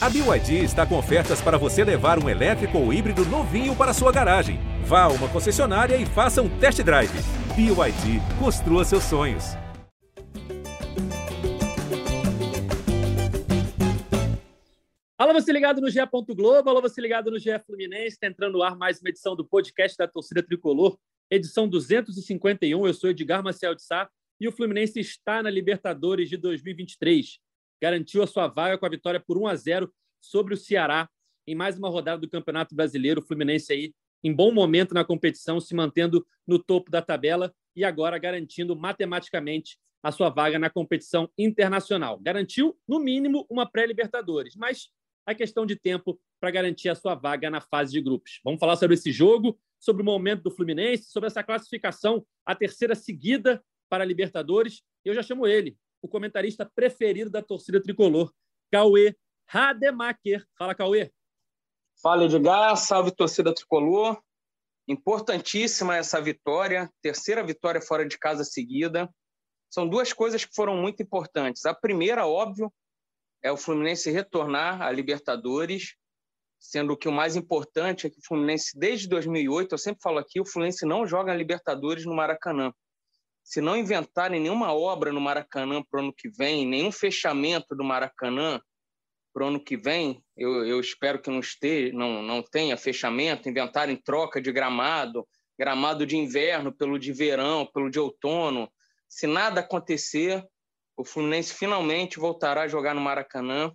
[0.00, 4.12] A BYD está com ofertas para você levar um elétrico ou híbrido novinho para sua
[4.12, 4.60] garagem.
[4.84, 7.10] Vá a uma concessionária e faça um test drive.
[7.56, 9.56] BYD, construa seus sonhos.
[15.18, 15.98] Alô, você ligado no GE.
[16.28, 19.44] Globo, alô, você ligado no GE Fluminense, está entrando no ar mais uma edição do
[19.44, 20.96] podcast da Torcida Tricolor,
[21.28, 22.86] edição 251.
[22.86, 24.08] Eu sou Edgar Marcel de Sá
[24.40, 27.40] e o Fluminense está na Libertadores de 2023
[27.80, 31.08] garantiu a sua vaga com a vitória por 1 a 0 sobre o Ceará
[31.46, 33.20] em mais uma rodada do Campeonato Brasileiro.
[33.20, 37.84] O Fluminense aí em bom momento na competição, se mantendo no topo da tabela e
[37.84, 42.18] agora garantindo matematicamente a sua vaga na competição internacional.
[42.18, 44.90] Garantiu, no mínimo, uma pré-Libertadores, mas
[45.26, 48.40] a questão de tempo para garantir a sua vaga na fase de grupos.
[48.44, 52.94] Vamos falar sobre esse jogo, sobre o momento do Fluminense, sobre essa classificação, a terceira
[52.94, 54.82] seguida para a Libertadores.
[55.04, 58.32] Eu já chamo ele, o comentarista preferido da torcida tricolor,
[58.70, 59.16] Cauê
[59.46, 60.46] Rademacher.
[60.56, 61.10] Fala, Cauê.
[62.02, 62.76] Fala, Edgar.
[62.76, 64.20] Salve, torcida tricolor.
[64.86, 69.08] Importantíssima essa vitória, terceira vitória fora de casa seguida.
[69.70, 71.66] São duas coisas que foram muito importantes.
[71.66, 72.72] A primeira, óbvio,
[73.42, 75.94] é o Fluminense retornar à Libertadores,
[76.58, 80.40] sendo que o mais importante é que o Fluminense, desde 2008, eu sempre falo aqui,
[80.40, 82.72] o Fluminense não joga a Libertadores no Maracanã
[83.48, 87.82] se não inventarem nenhuma obra no Maracanã para o ano que vem, nenhum fechamento do
[87.82, 88.60] Maracanã
[89.32, 93.48] para o ano que vem, eu, eu espero que não, esteja, não, não tenha fechamento,
[93.48, 95.26] inventarem troca de gramado,
[95.58, 98.70] gramado de inverno pelo de verão, pelo de outono.
[99.08, 100.46] Se nada acontecer,
[100.94, 103.72] o Fluminense finalmente voltará a jogar no Maracanã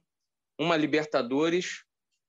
[0.55, 1.83] uma Libertadores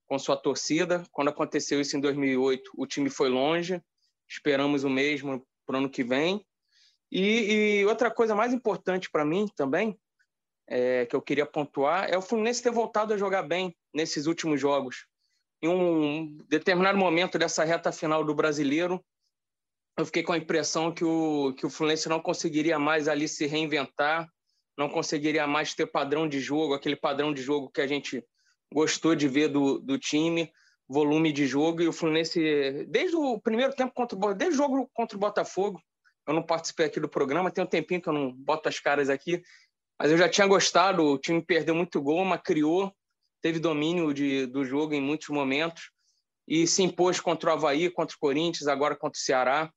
[0.07, 1.03] com sua torcida.
[1.11, 3.79] Quando aconteceu isso em 2008, o time foi longe.
[4.27, 6.43] Esperamos o mesmo para o ano que vem.
[7.11, 9.97] E, e outra coisa mais importante para mim também,
[10.67, 14.59] é, que eu queria pontuar, é o Fluminense ter voltado a jogar bem nesses últimos
[14.59, 15.05] jogos.
[15.61, 19.03] Em um determinado momento dessa reta final do Brasileiro,
[19.97, 23.45] eu fiquei com a impressão que o, que o Fluminense não conseguiria mais ali se
[23.45, 24.27] reinventar,
[24.77, 28.23] não conseguiria mais ter padrão de jogo, aquele padrão de jogo que a gente
[28.73, 30.51] gostou de ver do, do time,
[30.87, 35.15] volume de jogo, e o Fluminense, desde o primeiro tempo contra desde o jogo contra
[35.15, 35.81] o Botafogo,
[36.27, 39.09] eu não participei aqui do programa, tem um tempinho que eu não boto as caras
[39.09, 39.41] aqui,
[39.99, 41.03] mas eu já tinha gostado.
[41.03, 42.93] O time perdeu muito gol, mas criou,
[43.41, 45.91] teve domínio de, do jogo em muitos momentos
[46.47, 49.71] e se impôs contra o Havaí, contra o Corinthians, agora contra o Ceará.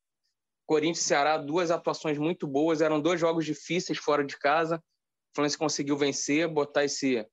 [0.66, 4.76] Corinthians e Ceará, duas atuações muito boas, eram dois jogos difíceis fora de casa.
[4.76, 7.26] O Fluminense conseguiu vencer, botar esse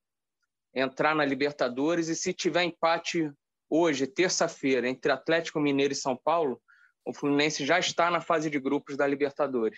[0.74, 3.32] entrar na Libertadores e se tiver empate
[3.70, 6.62] hoje, terça-feira, entre Atlético Mineiro e São Paulo,
[7.06, 9.78] o Fluminense já está na fase de grupos da Libertadores.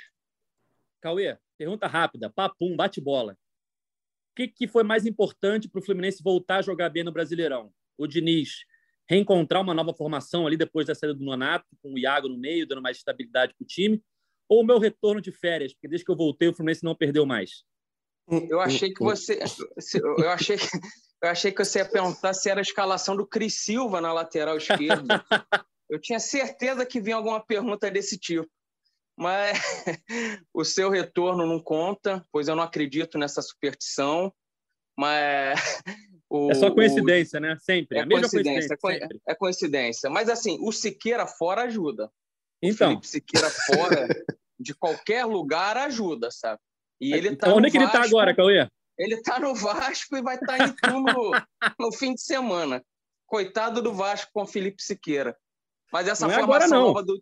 [1.01, 3.33] Cauê, pergunta rápida, papum, bate bola.
[3.33, 7.71] O que, que foi mais importante para o Fluminense voltar a jogar bem no Brasileirão?
[7.97, 8.65] O Diniz
[9.09, 12.67] reencontrar uma nova formação ali depois da saída do Nonato, com o Iago no meio,
[12.67, 14.01] dando mais estabilidade para o time?
[14.49, 15.73] Ou o meu retorno de férias?
[15.73, 17.63] Porque desde que eu voltei, o Fluminense não perdeu mais.
[18.49, 19.39] Eu achei que você.
[20.17, 20.57] Eu achei,
[21.21, 24.57] eu achei que você ia perguntar se era a escalação do Cris Silva na lateral
[24.57, 25.23] esquerda.
[25.89, 28.49] Eu tinha certeza que vinha alguma pergunta desse tipo.
[29.17, 29.57] Mas
[30.53, 34.31] o seu retorno não conta, pois eu não acredito nessa superstição.
[34.97, 35.59] Mas
[36.29, 37.41] o, é só coincidência, o...
[37.41, 37.57] né?
[37.59, 37.97] Sempre.
[37.97, 38.77] É, mesma coincidência.
[38.77, 40.09] coincidência é, é coincidência.
[40.09, 42.11] Mas assim, o Siqueira fora ajuda.
[42.61, 42.87] Então.
[42.87, 44.07] O Felipe Siqueira fora
[44.59, 46.61] de qualquer lugar ajuda, sabe?
[46.99, 48.67] E ele tá então, onde é que ele está agora, Cauê?
[48.97, 52.83] Ele está no Vasco e vai estar tá em no fim de semana.
[53.27, 55.37] Coitado do Vasco com o Felipe Siqueira.
[55.91, 57.21] Mas essa não é formação nova do,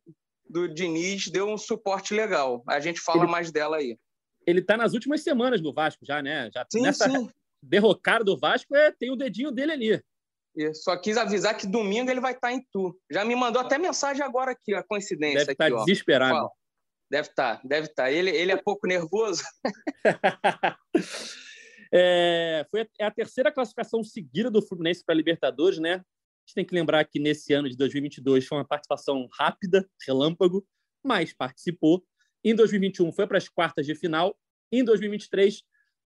[0.49, 2.63] do Diniz deu um suporte legal.
[2.67, 3.97] A gente fala ele, mais dela aí.
[4.45, 6.49] Ele está nas últimas semanas no Vasco já, né?
[6.53, 7.29] Já, sim, nessa sim.
[7.61, 10.03] derrocada do Vasco, é, tem o dedinho dele ali.
[10.73, 12.97] Só quis avisar que domingo ele vai estar tá em tu.
[13.11, 15.39] Já me mandou até mensagem agora aqui, a coincidência.
[15.39, 16.49] Deve estar tá desesperado.
[17.11, 18.03] Deve estar, tá, deve estar.
[18.03, 18.11] Tá.
[18.11, 19.43] Ele, ele é pouco nervoso.
[21.93, 26.01] é, foi a, é a terceira classificação seguida do Fluminense para a Libertadores, né?
[26.45, 30.63] A gente tem que lembrar que nesse ano de 2022 foi uma participação rápida, relâmpago,
[31.03, 32.05] mas participou.
[32.43, 34.37] Em 2021 foi para as quartas de final.
[34.71, 35.63] Em 2023,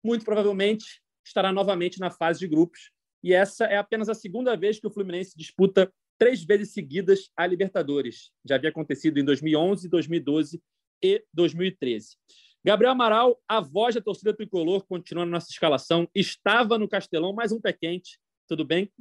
[0.04, 2.90] muito provavelmente estará novamente na fase de grupos.
[3.22, 7.46] E essa é apenas a segunda vez que o Fluminense disputa três vezes seguidas a
[7.46, 8.30] Libertadores.
[8.44, 10.62] Já havia acontecido em 2011, 2012
[11.02, 12.16] e 2013.
[12.62, 16.06] Gabriel Amaral, a voz da torcida tricolor, continua na nossa escalação.
[16.14, 18.18] Estava no Castelão, mais um pé quente.
[18.46, 18.92] Tudo bem?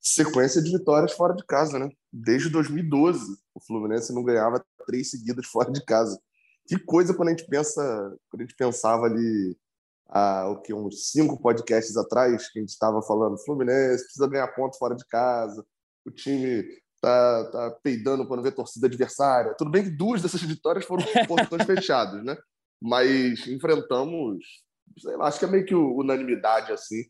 [0.00, 1.88] Sequência de vitórias fora de casa, né?
[2.12, 3.20] Desde 2012,
[3.54, 6.18] o Fluminense não ganhava três seguidas fora de casa.
[6.66, 7.82] Que coisa quando a gente pensa,
[8.30, 9.56] quando a gente pensava ali
[10.08, 14.48] há o que, uns cinco podcasts atrás, que a gente estava falando, Fluminense precisa ganhar
[14.48, 15.64] ponto fora de casa,
[16.06, 16.64] o time
[17.00, 19.54] tá, tá peidando quando vê torcida adversária.
[19.56, 22.36] Tudo bem que duas dessas vitórias foram portões fechados, né?
[22.80, 24.44] Mas enfrentamos,
[24.98, 27.04] sei lá, acho que é meio que unanimidade, assim,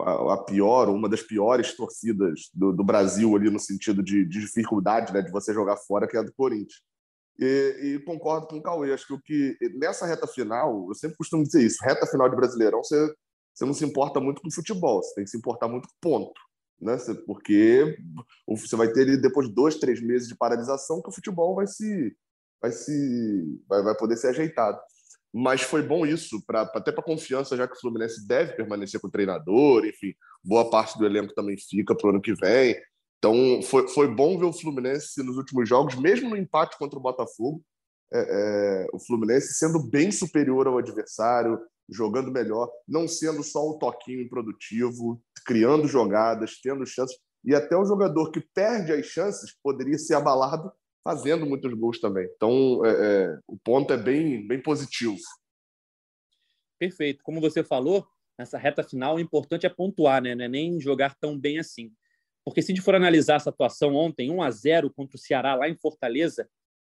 [0.00, 5.12] a, pior, uma das piores torcidas do, do, Brasil ali no sentido de, de dificuldade,
[5.12, 6.80] né, de você jogar fora, que é a do Corinthians.
[7.38, 8.92] E, e, concordo com o Cauê.
[8.92, 12.36] Acho que o que nessa reta final, eu sempre costumo dizer isso: reta final de
[12.36, 13.14] Brasileirão, você,
[13.54, 16.40] você não se importa muito com futebol, você tem que se importar muito com ponto.
[16.80, 16.96] Né?
[17.26, 17.96] Porque
[18.46, 22.14] você vai ter depois de dois, três meses de paralisação que o futebol vai se
[22.60, 24.80] vai se vai, vai poder ser ajeitado.
[25.32, 29.06] Mas foi bom isso, pra, até para confiança, já que o Fluminense deve permanecer com
[29.06, 30.12] o treinador, enfim,
[30.44, 32.76] boa parte do elenco também fica para o ano que vem.
[33.18, 37.02] Então, foi, foi bom ver o Fluminense nos últimos jogos, mesmo no empate contra o
[37.02, 37.64] Botafogo,
[38.12, 41.58] é, é, o Fluminense sendo bem superior ao adversário,
[41.88, 47.16] jogando melhor, não sendo só um toquinho improdutivo, criando jogadas, tendo chances.
[47.44, 50.70] E até o jogador que perde as chances poderia ser abalado
[51.04, 52.28] fazendo muitos gols também.
[52.34, 55.16] Então, é, é, o ponto é bem, bem positivo.
[56.78, 57.22] Perfeito.
[57.22, 58.06] Como você falou,
[58.38, 60.30] nessa reta final, o importante é pontuar, né?
[60.30, 61.92] É nem jogar tão bem assim.
[62.44, 65.54] Porque se a gente for analisar essa atuação ontem, 1 a 0 contra o Ceará
[65.54, 66.48] lá em Fortaleza,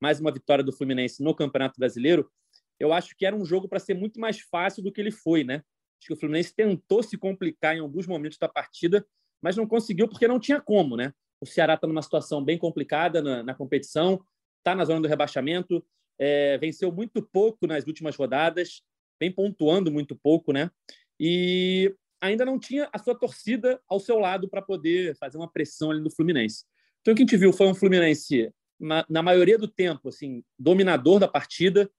[0.00, 2.30] mais uma vitória do Fluminense no Campeonato Brasileiro,
[2.78, 5.44] eu acho que era um jogo para ser muito mais fácil do que ele foi,
[5.44, 5.62] né?
[5.98, 9.06] Acho que o Fluminense tentou se complicar em alguns momentos da partida,
[9.40, 11.12] mas não conseguiu porque não tinha como, né?
[11.42, 14.24] O Ceará está numa situação bem complicada na, na competição,
[14.58, 15.84] está na zona do rebaixamento,
[16.16, 18.80] é, venceu muito pouco nas últimas rodadas,
[19.20, 20.70] vem pontuando muito pouco, né?
[21.18, 25.90] E ainda não tinha a sua torcida ao seu lado para poder fazer uma pressão
[25.90, 26.64] ali no Fluminense.
[27.00, 28.48] Então, o que a gente viu foi um Fluminense,
[28.78, 31.90] na maioria do tempo, assim, dominador da partida,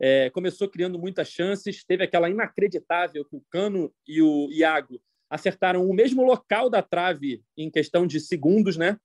[0.00, 5.88] é, começou criando muitas chances, teve aquela inacreditável que o Cano e o Iago acertaram
[5.88, 8.98] o mesmo local da trave em questão de segundos, né?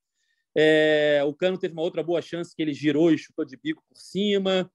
[0.54, 3.82] É, o Cano teve uma outra boa chance que ele girou e chutou de bico
[3.88, 4.70] por cima.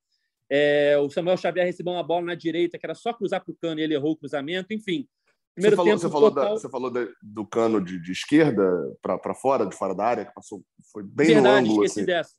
[0.49, 3.55] É, o Samuel Xavier recebeu uma bola na direita que era só cruzar para o
[3.55, 4.73] Cano e ele errou o cruzamento.
[4.73, 5.07] Enfim,
[5.53, 6.43] Primeiro você falou, tempo você falou, total...
[6.45, 8.63] da, você falou de, do cano de, de esquerda
[9.01, 11.85] para fora, de fora da área, que passou, foi bem Verdade, no ângulo.
[11.85, 12.05] Esqueci assim.
[12.07, 12.33] dessa.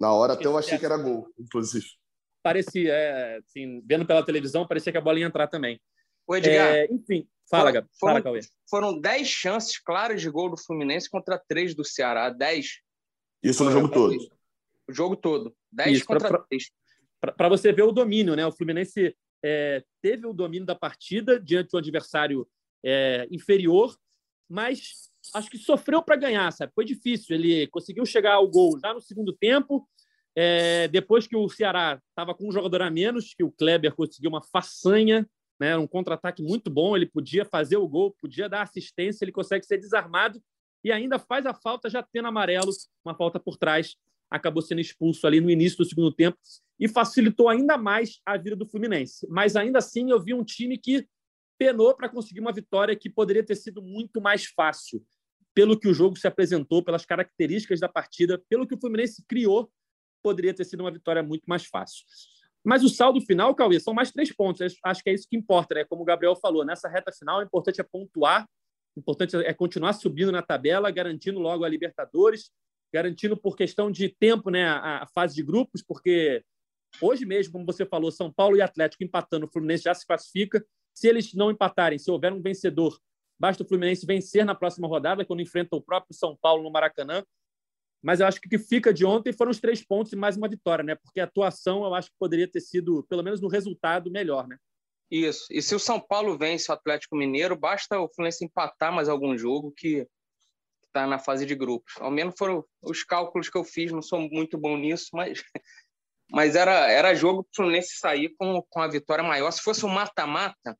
[0.00, 0.80] Na hora esqueci até eu achei dessa.
[0.80, 1.86] que era gol, inclusive.
[2.42, 5.78] Parecia, é, assim, vendo pela televisão, parecia que a bola ia entrar também.
[6.26, 6.74] O Edgar.
[6.74, 7.88] É, enfim, fala, Gabi.
[7.98, 8.40] Fala, Cauê.
[8.68, 12.30] Foram 10 chances claras de gol do Fluminense contra 3 do Ceará.
[12.30, 12.80] 10.
[13.42, 14.16] Isso no jogo todo.
[14.88, 15.54] O jogo todo.
[15.72, 16.70] 10 Isso, contra pra, 3.
[17.36, 18.46] Para você ver o domínio, né?
[18.46, 19.14] O Fluminense
[19.44, 22.46] é, teve o domínio da partida diante do adversário
[22.84, 23.96] é, inferior,
[24.48, 26.72] mas acho que sofreu para ganhar, sabe?
[26.74, 27.36] Foi difícil.
[27.36, 29.88] Ele conseguiu chegar ao gol já no segundo tempo,
[30.34, 34.30] é, depois que o Ceará estava com um jogador a menos, que o Kleber conseguiu
[34.30, 35.28] uma façanha,
[35.60, 35.76] né?
[35.76, 36.96] um contra-ataque muito bom.
[36.96, 40.42] Ele podia fazer o gol, podia dar assistência, ele consegue ser desarmado
[40.82, 42.72] e ainda faz a falta já tendo amarelo,
[43.04, 43.96] uma falta por trás.
[44.30, 46.38] Acabou sendo expulso ali no início do segundo tempo
[46.78, 49.26] e facilitou ainda mais a vida do Fluminense.
[49.28, 51.06] Mas ainda assim, eu vi um time que
[51.58, 55.04] penou para conseguir uma vitória que poderia ter sido muito mais fácil,
[55.52, 59.70] pelo que o jogo se apresentou, pelas características da partida, pelo que o Fluminense criou,
[60.22, 62.06] poderia ter sido uma vitória muito mais fácil.
[62.64, 64.76] Mas o saldo final, Cauê, são mais três pontos.
[64.84, 65.84] Acho que é isso que importa, né?
[65.84, 68.46] Como o Gabriel falou, nessa reta final, o importante é pontuar,
[68.96, 72.50] o importante é continuar subindo na tabela, garantindo logo a Libertadores,
[72.92, 76.44] garantindo por questão de tempo né, a, a fase de grupos, porque
[77.00, 80.64] Hoje mesmo, como você falou, São Paulo e Atlético empatando, o Fluminense já se classifica.
[80.94, 82.98] Se eles não empatarem, se houver um vencedor,
[83.38, 87.22] basta o Fluminense vencer na próxima rodada, quando enfrenta o próprio São Paulo no Maracanã.
[88.02, 90.36] Mas eu acho que o que fica de ontem foram os três pontos e mais
[90.36, 90.94] uma vitória, né?
[90.94, 94.56] Porque a atuação eu acho que poderia ter sido, pelo menos no resultado, melhor, né?
[95.10, 95.46] Isso.
[95.50, 99.36] E se o São Paulo vence o Atlético Mineiro, basta o Fluminense empatar mais algum
[99.36, 100.06] jogo que
[100.86, 101.94] está na fase de grupos.
[101.98, 105.42] Ao menos foram os cálculos que eu fiz, não sou muito bom nisso, mas
[106.32, 109.50] mas era, era jogo para o Fluminense sair com, com a vitória maior.
[109.50, 110.78] Se fosse um mata-mata,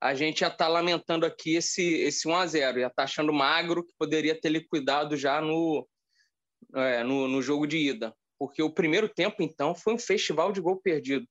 [0.00, 3.02] a gente ia estar tá lamentando aqui esse, esse 1 a 0 ia estar tá
[3.04, 5.86] achando magro que poderia ter liquidado já no,
[6.74, 8.14] é, no, no jogo de ida.
[8.38, 11.26] Porque o primeiro tempo, então, foi um festival de gol perdido.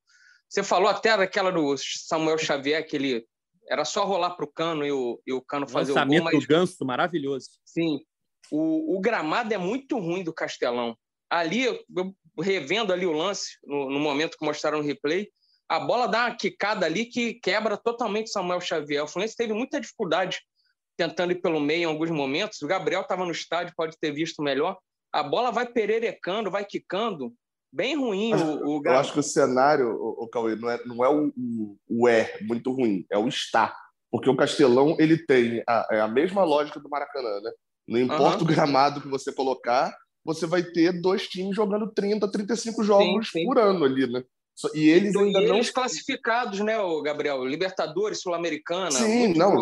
[0.48, 3.24] Você falou até daquela do Samuel Xavier, que ele
[3.68, 6.24] era só rolar para o cano e o, e o cano fazer o gol.
[6.24, 6.40] Mas...
[6.40, 7.48] do ganso, maravilhoso.
[7.64, 8.00] Sim.
[8.50, 10.96] O, o gramado é muito ruim do Castelão.
[11.30, 11.78] Ali, eu,
[12.40, 15.28] revendo ali o lance, no, no, momento que mostraram o replay,
[15.68, 19.04] a bola dá uma quicada ali que quebra totalmente Samuel Xavier.
[19.04, 20.40] O Fluminense teve muita dificuldade
[20.96, 22.60] tentando ir pelo meio em alguns momentos.
[22.60, 24.76] O Gabriel estava no estádio, pode ter visto melhor.
[25.12, 27.34] A bola vai pererecando, vai quicando,
[27.72, 31.04] Bem ruim o, o Eu acho que o cenário, o, o Cauê, não é, não
[31.04, 33.74] é o, o, o é muito ruim, é o está.
[34.10, 37.50] Porque o Castelão ele tem a, é a mesma lógica do Maracanã, né?
[37.86, 38.42] Não importa uhum.
[38.42, 43.40] o gramado que você colocar, você vai ter dois times jogando 30, 35 jogos sim,
[43.40, 43.46] sim.
[43.46, 44.24] por ano ali, né?
[44.74, 45.54] E eles então, ainda e não.
[45.54, 47.44] Eles classificados, né, Gabriel?
[47.44, 48.90] Libertadores, Sul-Americana.
[48.90, 49.60] Sim, não.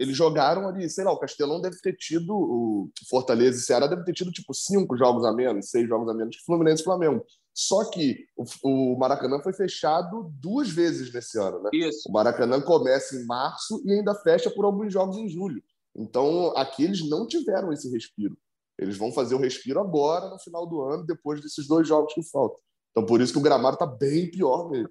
[0.00, 4.02] Eles jogaram ali, sei lá, o Castelão deve ter tido, o Fortaleza e Ceará deve
[4.02, 7.22] ter tido tipo cinco jogos a menos, seis jogos a menos que Fluminense e Flamengo.
[7.52, 8.24] Só que
[8.64, 11.68] o, Maracanã foi fechado duas vezes nesse ano, né?
[11.74, 12.08] Isso.
[12.08, 15.62] O Maracanã começa em março e ainda fecha por alguns jogos em julho.
[15.94, 18.38] Então, aqui eles não tiveram esse respiro.
[18.78, 22.22] Eles vão fazer o respiro agora, no final do ano, depois desses dois jogos que
[22.22, 22.58] faltam.
[22.90, 24.88] Então, por isso que o gramado está bem pior mesmo.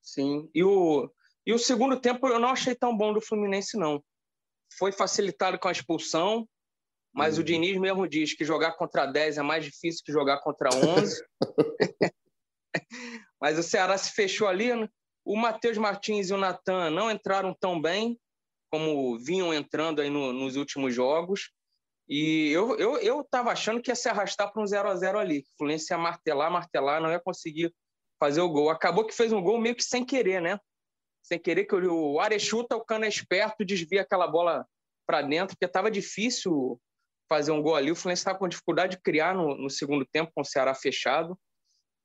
[0.00, 0.48] Sim.
[0.54, 1.10] E o,
[1.46, 4.02] e o segundo tempo eu não achei tão bom do Fluminense, não.
[4.78, 6.48] Foi facilitado com a expulsão,
[7.12, 7.42] mas uhum.
[7.42, 11.22] o Diniz mesmo diz que jogar contra 10 é mais difícil que jogar contra 11.
[13.40, 14.74] mas o Ceará se fechou ali.
[14.74, 14.88] Né?
[15.24, 18.18] O Matheus Martins e o Natan não entraram tão bem
[18.70, 21.50] como vinham entrando aí no, nos últimos jogos.
[22.08, 25.18] E eu eu eu estava achando que ia se arrastar para um 0 a 0
[25.18, 25.40] ali.
[25.40, 27.74] O Fluminense ia martelar, martelar, não ia conseguir
[28.18, 28.70] fazer o gol.
[28.70, 30.58] Acabou que fez um gol meio que sem querer, né?
[31.22, 34.66] Sem querer que o Arechuta, o cano é esperto, desvia aquela bola
[35.06, 36.80] para dentro, porque estava difícil
[37.28, 37.90] fazer um gol ali.
[37.90, 41.38] O Fluminense estava com dificuldade de criar no, no, segundo tempo, com o Ceará fechado.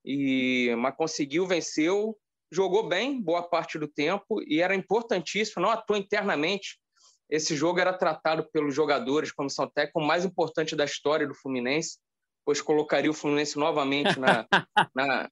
[0.05, 2.15] E, mas conseguiu, venceu,
[2.51, 6.79] jogou bem boa parte do tempo e era importantíssimo, não atuou internamente.
[7.27, 11.33] Esse jogo era tratado pelos jogadores, comissão técnica, como o mais importante da história do
[11.33, 11.97] Fluminense,
[12.45, 14.45] pois colocaria o Fluminense novamente na,
[14.95, 15.29] na,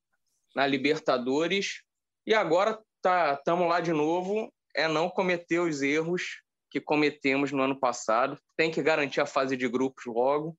[0.56, 1.84] na Libertadores.
[2.26, 6.42] E agora tá, lá de novo, é não cometer os erros
[6.72, 8.40] que cometemos no ano passado.
[8.58, 10.58] Tem que garantir a fase de grupos logo.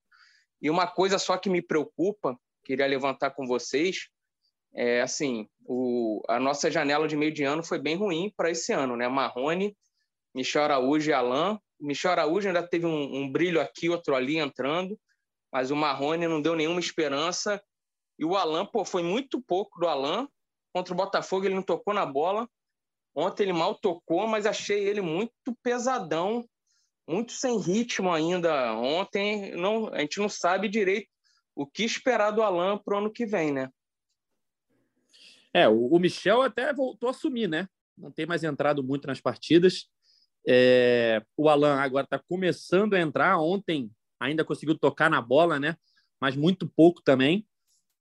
[0.62, 4.08] E uma coisa só que me preocupa, queria levantar com vocês,
[4.74, 8.72] é assim, o, a nossa janela de meio de ano foi bem ruim para esse
[8.72, 9.06] ano, né?
[9.08, 9.76] Marrone,
[10.34, 11.58] Michel Araújo e Alain.
[11.80, 14.98] Michel Araújo ainda teve um, um, brilho aqui, outro ali entrando,
[15.52, 17.62] mas o Marrone não deu nenhuma esperança.
[18.18, 20.26] E o Alain, pô, foi muito pouco do Alain.
[20.74, 22.48] Contra o Botafogo ele não tocou na bola.
[23.14, 26.44] Ontem ele mal tocou, mas achei ele muito pesadão,
[27.08, 28.74] muito sem ritmo ainda.
[28.74, 31.08] Ontem não, a gente não sabe direito
[31.54, 33.70] o que esperar do Alan para o ano que vem, né?
[35.52, 37.68] É, o, Michel até voltou a assumir, né?
[37.96, 39.88] Não tem mais entrado muito nas partidas.
[40.44, 43.38] É, o Alan agora está começando a entrar.
[43.38, 43.88] Ontem
[44.18, 45.76] ainda conseguiu tocar na bola, né?
[46.20, 47.46] Mas muito pouco também.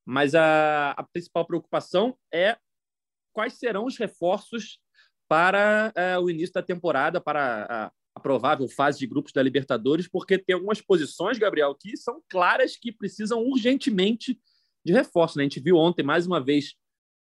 [0.05, 2.57] Mas a, a principal preocupação é
[3.31, 4.79] quais serão os reforços
[5.27, 10.07] para é, o início da temporada, para a, a, provável fase de grupos da Libertadores,
[10.07, 14.39] porque tem algumas posições, Gabriel, que são claras que precisam urgentemente
[14.85, 15.37] de reforço.
[15.37, 15.43] Né?
[15.43, 16.75] A gente viu ontem, mais uma vez,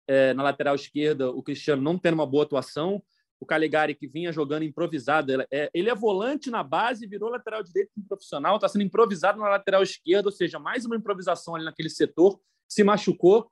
[0.07, 3.03] é, na lateral esquerda, o Cristiano não tendo uma boa atuação,
[3.41, 7.91] o Calegari, que vinha jogando improvisado, é, ele é volante na base, virou lateral direito
[8.09, 12.39] profissional, está sendo improvisado na lateral esquerda, ou seja, mais uma improvisação ali naquele setor,
[12.73, 13.51] se machucou,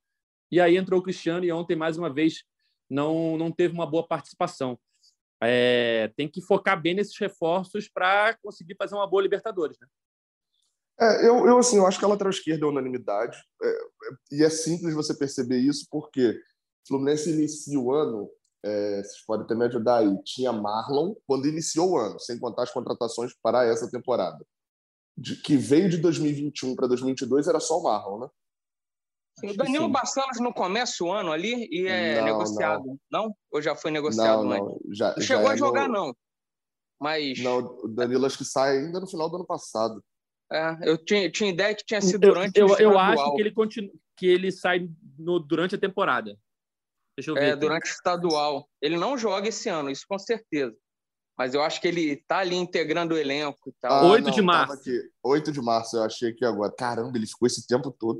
[0.50, 2.42] e aí entrou o Cristiano, e ontem, mais uma vez,
[2.88, 4.78] não, não teve uma boa participação.
[5.42, 9.86] É, tem que focar bem nesses reforços para conseguir fazer uma boa Libertadores, né?
[11.00, 13.38] É, eu, eu, assim, eu acho que a lateral esquerda é unanimidade.
[13.62, 13.78] É, é,
[14.32, 18.30] e é simples você perceber isso, porque o Fluminense inicia o ano,
[18.62, 22.64] é, vocês podem até me ajudar aí, tinha Marlon quando iniciou o ano, sem contar
[22.64, 24.44] as contratações para essa temporada.
[25.16, 28.28] De, que veio de 2021 para 2022 era só o Marlon, né?
[29.42, 32.98] O Danilo Barcelos não começa o ano ali e é não, negociado, não.
[33.10, 33.36] não.
[33.50, 34.80] Ou já foi negociado não, não.
[34.92, 35.94] Já, não chegou já a jogar, no...
[35.94, 36.16] não.
[37.00, 37.38] Mas...
[37.38, 40.02] Não, o Danilo acho que sai ainda no final do ano passado.
[40.52, 43.52] É, eu tinha, tinha ideia que tinha sido durante eu, eu, eu acho que ele
[43.52, 46.36] continua, que ele sai no, durante a temporada.
[47.16, 47.42] Deixa eu ver.
[47.42, 47.60] É, aqui.
[47.60, 48.68] durante o estadual.
[48.82, 50.76] Ele não joga esse ano, isso com certeza.
[51.38, 54.04] Mas eu acho que ele tá ali integrando o elenco e tal.
[54.04, 54.74] Ah, 8 não, de março.
[54.74, 55.10] Aqui.
[55.22, 56.70] 8 de março, eu achei que agora.
[56.76, 58.18] Caramba, ele ficou esse tempo todo.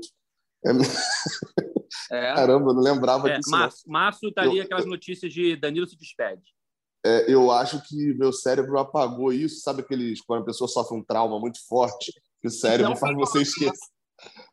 [0.63, 0.71] É...
[2.35, 3.49] Caramba, eu não lembrava é, disso.
[3.49, 6.53] Março, março tá ali eu, aquelas notícias de Danilo se despede.
[7.05, 9.61] É, eu acho que meu cérebro apagou isso.
[9.61, 13.41] Sabe aqueles quando a pessoa sofre um trauma muito forte, que o cérebro faz você
[13.41, 13.89] esquecer.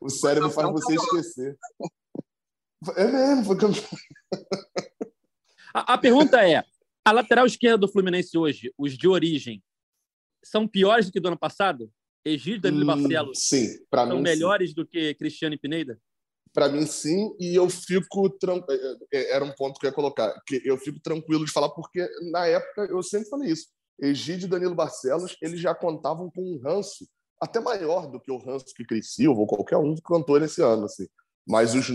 [0.00, 1.58] O cérebro faz você esquecer.
[2.96, 3.56] É mesmo, foi
[5.74, 6.64] a, a pergunta é:
[7.04, 9.62] a lateral esquerda do Fluminense hoje, os de origem,
[10.44, 11.92] são piores do que do ano passado?
[12.28, 14.74] Egídio Danilo hum, Barcelos sim, para mim, melhores sim.
[14.74, 15.98] do que Cristiano e Pineda?
[16.52, 18.98] Para mim, sim, e eu fico tranquilo.
[19.12, 21.68] É, é, era um ponto que eu ia colocar, que eu fico tranquilo de falar,
[21.70, 23.68] porque na época eu sempre falei isso.
[24.00, 27.06] Egídio e Danilo Barcelos, eles já contavam com um ranço
[27.40, 30.62] até maior do que o ranço que Cris Silva ou qualquer um que cantou nesse
[30.62, 30.84] ano.
[30.84, 31.06] Assim.
[31.46, 31.86] Mas, os,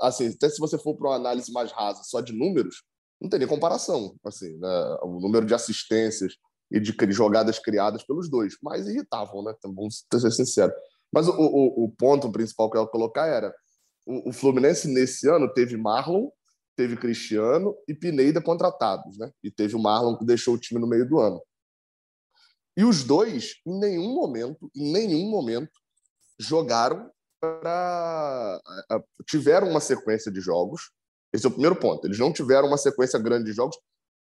[0.00, 2.82] assim, até se você for para uma análise mais rasa, só de números,
[3.20, 4.16] não tem nem comparação.
[4.24, 4.98] Assim, né?
[5.02, 6.36] O número de assistências
[6.72, 8.56] e de jogadas criadas pelos dois.
[8.62, 9.54] Mais irritavam, né?
[9.56, 10.74] Então, vamos ser sinceros.
[11.12, 13.54] Mas o, o, o, ponto principal que eu ia colocar era
[14.06, 16.30] o, o, Fluminense, nesse ano, teve Marlon,
[16.74, 19.30] teve Cristiano e Pineda contratados, né?
[19.44, 21.42] E teve o Marlon que deixou o time no meio do ano.
[22.74, 25.70] E os dois, em nenhum momento, em nenhum momento,
[26.40, 28.60] jogaram para.
[29.26, 30.90] tiveram uma sequência de jogos.
[31.34, 32.06] Esse é o primeiro ponto.
[32.06, 33.76] Eles não tiveram uma sequência grande de jogos.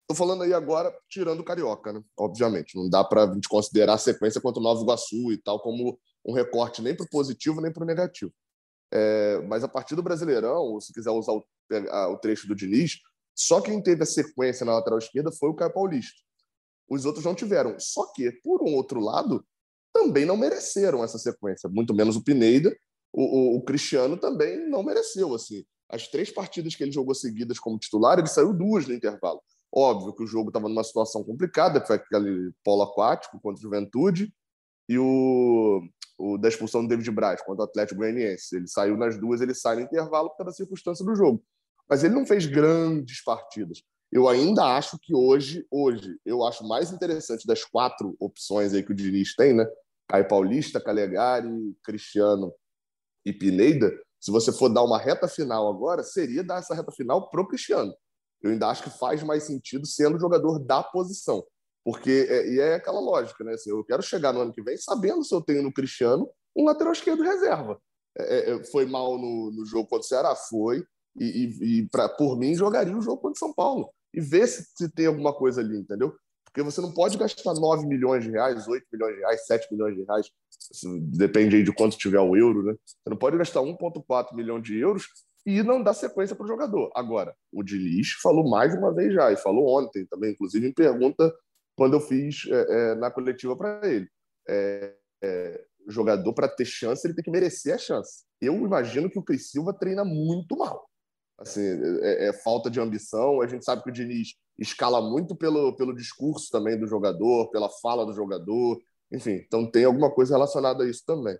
[0.06, 2.02] Estou falando aí agora, tirando o Carioca, né?
[2.18, 2.76] Obviamente.
[2.76, 6.00] Não dá para a gente considerar a sequência contra o Nova Iguaçu e tal como
[6.24, 8.32] um recorte nem para o positivo nem para o negativo.
[8.94, 11.44] É, mas a partir do Brasileirão, se quiser usar o,
[12.12, 13.00] o trecho do Diniz,
[13.36, 16.16] só quem teve a sequência na lateral esquerda foi o Caio Paulista.
[16.88, 17.76] Os outros não tiveram.
[17.80, 19.44] Só que, por um outro lado,
[19.92, 22.76] também não mereceram essa sequência, muito menos o Pineda
[23.16, 25.34] o, o, o, Cristiano também não mereceu.
[25.34, 25.66] assim.
[25.90, 29.42] As três partidas que ele jogou seguidas como titular, ele saiu duas no intervalo.
[29.76, 33.62] Óbvio que o jogo estava numa situação complicada, que foi aquele polo aquático contra o
[33.62, 34.34] Juventude,
[34.88, 35.82] e o,
[36.18, 38.56] o da expulsão do David Braz contra o Atlético Goianiense.
[38.56, 41.44] Ele saiu nas duas, ele sai no intervalo por causa da circunstância do jogo.
[41.90, 43.82] Mas ele não fez grandes partidas.
[44.12, 48.92] Eu ainda acho que hoje, hoje, eu acho mais interessante das quatro opções aí que
[48.92, 49.66] o Diniz tem, né?
[50.08, 51.50] Caio Paulista, Calegari,
[51.84, 52.54] Cristiano
[53.26, 53.92] e Pineda,
[54.26, 57.94] se você for dar uma reta final agora, seria dar essa reta final pro Cristiano.
[58.46, 61.44] Eu ainda acho que faz mais sentido sendo jogador da posição.
[61.84, 63.54] Porque é, e é aquela lógica, né?
[63.54, 66.64] Assim, eu quero chegar no ano que vem sabendo se eu tenho no Cristiano um
[66.64, 67.82] lateral esquerdo reserva.
[68.16, 70.36] É, é, foi mal no, no, jogo contra o Ceará?
[70.36, 70.86] Foi.
[71.20, 73.90] E, e, e pra, por mim, jogaria o jogo contra o São Paulo.
[74.14, 76.16] E ver se, se tem alguma coisa ali, entendeu?
[76.46, 79.96] Porque você não pode gastar 9 milhões de reais, 8 milhões de reais, 7 milhões
[79.96, 80.30] de reais,
[81.18, 82.76] depende aí de quanto tiver o euro, né?
[82.86, 85.08] Você não pode gastar 1,4 milhão de euros
[85.46, 86.92] e não dar sequência para o jogador.
[86.96, 91.34] Agora, o Diniz falou mais uma vez já, e falou ontem também, inclusive em pergunta
[91.76, 94.08] quando eu fiz é, é, na coletiva para ele.
[94.48, 98.24] É, é jogador, para ter chance, ele tem que merecer a chance.
[98.42, 100.90] Eu imagino que o Cris Silva treina muito mal.
[101.38, 101.62] Assim,
[102.02, 103.42] é, é, falta de ambição.
[103.42, 107.70] A gente sabe que o Diniz escala muito pelo, pelo discurso também do jogador, pela
[107.70, 108.80] fala do jogador.
[109.12, 111.38] Enfim, então tem alguma coisa relacionada a isso também.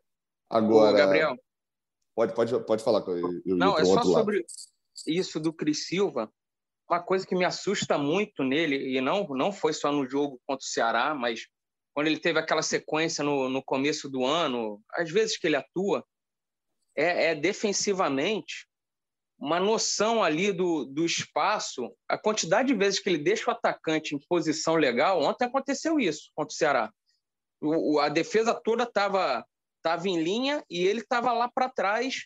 [0.50, 0.94] Agora.
[0.94, 1.36] Ô, Gabriel.
[2.16, 3.02] Pode, pode, pode falar.
[3.08, 4.48] Eu, eu Não, é só sobre lado.
[5.06, 6.32] isso do Cris Silva.
[6.90, 10.64] Uma coisa que me assusta muito nele, e não, não foi só no jogo contra
[10.64, 11.48] o Ceará, mas
[11.94, 16.06] quando ele teve aquela sequência no, no começo do ano, às vezes que ele atua,
[16.96, 18.68] é, é defensivamente
[19.38, 24.16] uma noção ali do, do espaço, a quantidade de vezes que ele deixa o atacante
[24.16, 25.22] em posição legal.
[25.22, 26.92] Ontem aconteceu isso contra o Ceará.
[27.62, 29.46] O, a defesa toda estava
[29.86, 32.24] tava em linha e ele estava lá para trás.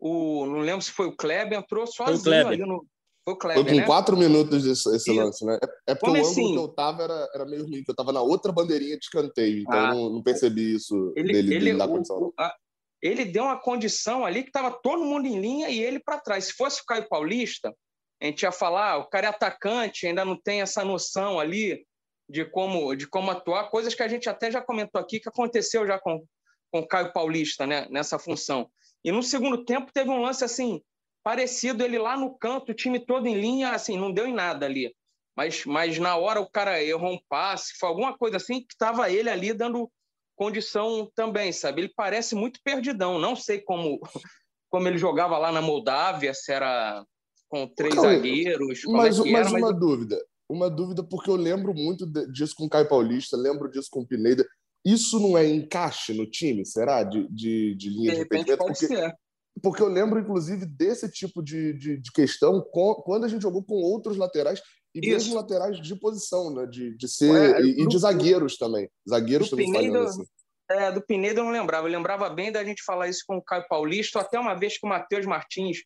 [0.00, 2.86] O, não lembro se foi o Kleber, entrou sozinho ali no.
[3.22, 3.86] Foi o Kleber, Foi com né?
[3.86, 5.58] quatro minutos esse, esse lance, né?
[5.62, 6.52] É, é porque o ângulo assim?
[6.54, 9.78] que eu tava era, era meio ruim, eu tava na outra bandeirinha de escanteio, então
[9.78, 12.32] ah, não, não, percebi isso ele, dele, ele, dele dar condição.
[12.36, 12.52] a,
[13.00, 16.46] ele deu uma condição ali que estava todo mundo em linha e ele para trás.
[16.46, 17.72] Se fosse o Caio Paulista,
[18.20, 21.86] a gente ia falar, ah, o cara é atacante, ainda não tem essa noção ali
[22.28, 25.86] de como, de como atuar, coisas que a gente até já comentou aqui, que aconteceu
[25.86, 26.24] já com,
[26.72, 28.68] com o Caio Paulista, né, nessa função.
[29.04, 30.80] E no segundo tempo teve um lance assim,
[31.22, 34.64] parecido, ele lá no canto, o time todo em linha, assim, não deu em nada
[34.64, 34.92] ali.
[35.36, 39.10] Mas, mas na hora o cara errou um passe, foi alguma coisa assim que estava
[39.10, 39.90] ele ali dando
[40.34, 41.82] condição também, sabe?
[41.82, 43.18] Ele parece muito perdidão.
[43.18, 44.00] Não sei como,
[44.70, 47.04] como ele jogava lá na Moldávia, se era
[47.48, 48.82] com três zagueiros.
[48.86, 50.18] Mas, é mas uma dúvida.
[50.48, 54.06] Uma dúvida, porque eu lembro muito disso com o Caio Paulista, lembro disso com o
[54.06, 54.46] Pineda.
[54.84, 57.04] Isso não é encaixe no time, será?
[57.04, 58.64] De, de, de linha de, de impedimento?
[58.64, 59.14] Porque, ser.
[59.62, 63.62] porque eu lembro, inclusive, desse tipo de, de, de questão com, quando a gente jogou
[63.62, 64.60] com outros laterais
[64.94, 65.08] e Isso.
[65.08, 66.66] mesmo laterais de posição, né?
[66.66, 67.60] De, de ser.
[67.64, 68.90] E, do, de zagueiros também.
[69.08, 70.24] Zagueiros também Pinedo, assim.
[70.70, 71.86] É, do Pinedo eu não lembrava.
[71.86, 74.86] Eu lembrava bem da gente falar isso com o Caio Paulista, até uma vez que
[74.86, 75.78] o Matheus Martins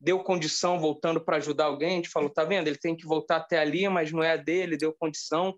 [0.00, 1.92] deu condição voltando para ajudar alguém.
[1.92, 2.68] A gente falou: tá vendo?
[2.68, 5.54] Ele tem que voltar até ali, mas não é a dele, deu condição.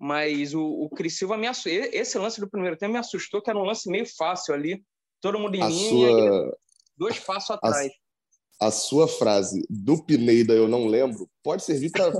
[0.00, 1.72] Mas o, o Cris Silva me assustou.
[1.92, 4.84] Esse lance do primeiro tempo me assustou, que era um lance meio fácil ali.
[5.20, 6.58] Todo mundo em a linha, sua...
[6.96, 7.86] dois passos atrás.
[7.86, 8.04] A
[8.60, 12.12] a sua frase do Pineda eu não lembro pode servir para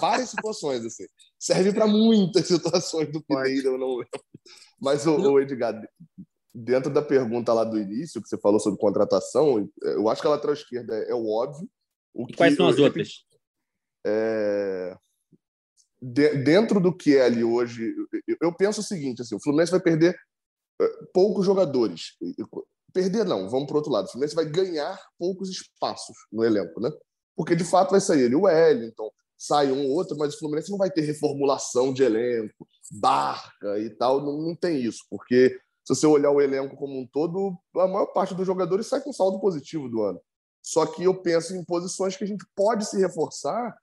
[0.00, 1.04] várias situações assim.
[1.38, 4.24] Serve para muitas situações do Pineda eu não lembro.
[4.80, 5.80] Mas o, o, Edgar,
[6.54, 10.30] dentro da pergunta lá do início que você falou sobre contratação, eu acho que a
[10.30, 11.68] lateral esquerda é, é o óbvio.
[12.14, 13.24] O que, Quais são as outras?
[14.06, 14.96] É,
[16.00, 17.94] de, dentro do que é ali hoje,
[18.28, 20.16] eu, eu penso o seguinte: assim, o Fluminense vai perder
[20.80, 22.16] é, poucos jogadores
[22.96, 24.06] perder não, vamos para o outro lado.
[24.06, 26.90] O Fluminense vai ganhar poucos espaços no elenco, né?
[27.36, 30.78] Porque de fato vai sair o Wellington, sai um ou outro, mas o Fluminense não
[30.78, 35.50] vai ter reformulação de elenco, barca e tal, não, não tem isso, porque
[35.84, 39.12] se você olhar o elenco como um todo, a maior parte dos jogadores sai com
[39.12, 40.20] saldo positivo do ano.
[40.62, 43.76] Só que eu penso em posições que a gente pode se reforçar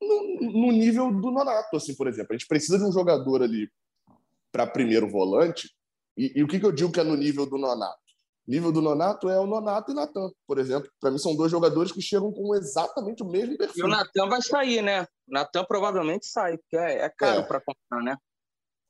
[0.00, 2.32] no, no nível do Nonato, assim, por exemplo.
[2.32, 3.70] A gente precisa de um jogador ali
[4.52, 5.70] para primeiro volante.
[6.16, 7.98] E, e, o que, que eu digo que é no nível do Nonato?
[8.46, 10.90] Nível do Nonato é o Nonato e Natan, por exemplo.
[11.00, 13.84] Para mim, são dois jogadores que chegam com exatamente o mesmo perfil.
[13.84, 15.02] E o Natan vai sair, né?
[15.28, 17.42] O Natan provavelmente sai, porque é, é caro é.
[17.42, 18.16] para comprar, né?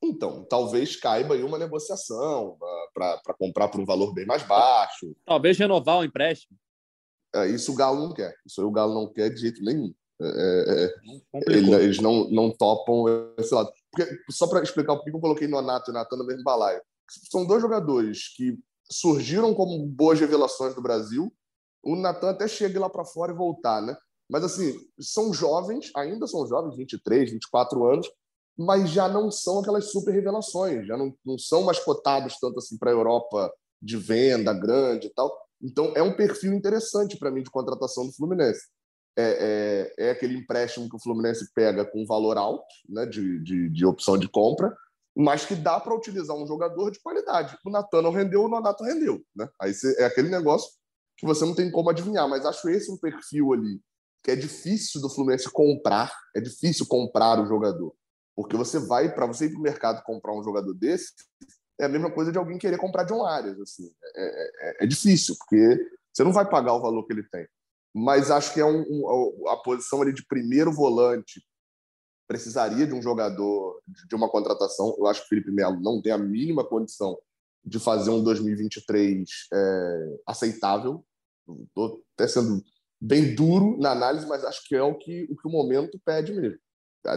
[0.02, 2.56] Então, talvez caiba aí uma negociação
[2.94, 5.14] para comprar por um valor bem mais baixo.
[5.26, 6.56] Talvez renovar o empréstimo.
[7.34, 8.34] É, isso o Galo não quer.
[8.46, 9.92] Isso aí o Galo não quer de jeito nenhum.
[10.20, 13.04] É, é, é eles não, não topam
[13.38, 13.70] esse lado.
[13.90, 16.80] Porque, só para explicar por que eu coloquei Nonato e Natan no mesmo balaio.
[17.30, 18.58] São dois jogadores que
[18.90, 21.32] surgiram como boas revelações do Brasil.
[21.82, 23.96] O Natan até chega lá para fora e voltar, né?
[24.28, 28.08] Mas, assim, são jovens, ainda são jovens, 23, 24 anos,
[28.56, 32.76] mas já não são aquelas super revelações, já não, não são mais cotados tanto assim
[32.76, 35.34] para a Europa de venda grande e tal.
[35.62, 38.60] Então é um perfil interessante para mim de contratação do Fluminense.
[39.18, 43.68] É, é, é, aquele empréstimo que o Fluminense pega com valor alto, né, de, de,
[43.68, 44.74] de opção de compra,
[45.16, 47.56] mas que dá para utilizar um jogador de qualidade.
[47.64, 49.20] O Natan não rendeu, o Nonato rendeu.
[49.34, 49.48] Né?
[49.60, 50.70] Aí é aquele negócio
[51.18, 53.80] que você não tem como adivinhar, mas acho esse um perfil ali
[54.22, 57.94] que é difícil do Fluminense comprar, é difícil comprar o jogador.
[58.36, 61.12] Porque você vai, para você ir para o mercado comprar um jogador desse,
[61.80, 63.58] é a mesma coisa de alguém querer comprar John Arias.
[63.60, 63.90] Assim.
[64.14, 64.50] É, é,
[64.82, 65.78] é, é difícil, porque
[66.12, 67.46] você não vai pagar o valor que ele tem.
[67.94, 71.42] Mas acho que é um, um, a posição ali de primeiro volante
[72.28, 74.94] precisaria de um jogador, de uma contratação.
[74.96, 77.18] Eu acho que o Felipe Melo não tem a mínima condição
[77.64, 81.04] de fazer um 2023 é, aceitável.
[81.66, 82.62] Estou até sendo
[83.00, 86.32] bem duro na análise, mas acho que é o que o, que o momento pede
[86.32, 86.58] mesmo.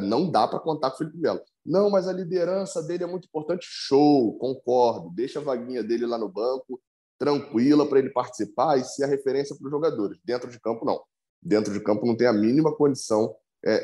[0.02, 1.42] Não dá para contar com o Felipe Melo.
[1.64, 3.68] Não, mas a liderança dele é muito importante.
[3.70, 5.12] Show, concordo.
[5.14, 6.82] Deixa a vaguinha dele lá no banco,
[7.24, 10.20] tranquila para ele participar e ser a referência para os jogadores.
[10.26, 11.02] Dentro de campo, não.
[11.42, 13.34] Dentro de campo não tem a mínima condição.
[13.66, 13.76] É,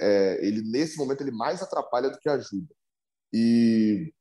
[0.42, 2.68] é, ele nesse momento ele mais atrapalha do que ajuda.
[3.32, 4.14] E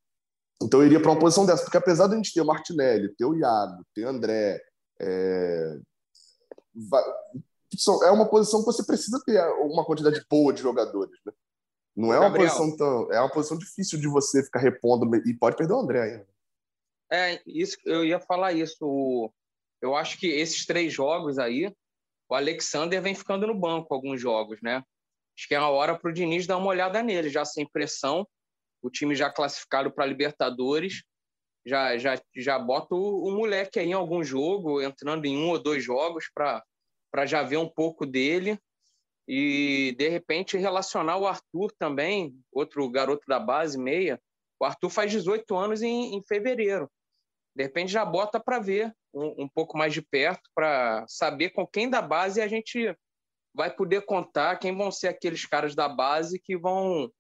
[0.63, 3.15] então eu iria para uma posição dessa, porque apesar de a gente ter o Martinelli,
[3.17, 4.61] ter o Iago, ter o André,
[5.01, 5.79] é,
[8.05, 11.19] é uma posição que você precisa ter uma quantidade boa de jogadores.
[11.27, 11.33] Né?
[11.97, 13.13] Não é uma Gabriel, posição tão.
[13.13, 16.27] É uma posição difícil de você ficar repondo e pode perder o André ainda.
[17.11, 19.33] É, isso, eu ia falar isso.
[19.81, 21.73] Eu acho que esses três jogos aí,
[22.29, 24.83] o Alexander vem ficando no banco alguns jogos, né?
[25.37, 28.27] Acho que é uma hora para o Diniz dar uma olhada nele, já sem pressão.
[28.83, 31.03] O time já classificado para Libertadores.
[31.65, 35.59] Já, já, já bota o, o moleque aí em algum jogo, entrando em um ou
[35.59, 38.59] dois jogos para já ver um pouco dele
[39.29, 44.19] e de repente relacionar o Arthur também, outro garoto da base, meia.
[44.59, 46.91] O Arthur faz 18 anos em, em fevereiro.
[47.59, 51.67] De repente já bota para ver um, um, pouco mais de perto, para saber com
[51.67, 52.97] quem da base a gente
[53.53, 57.11] vai poder contar, quem vão ser aqueles caras da base que vão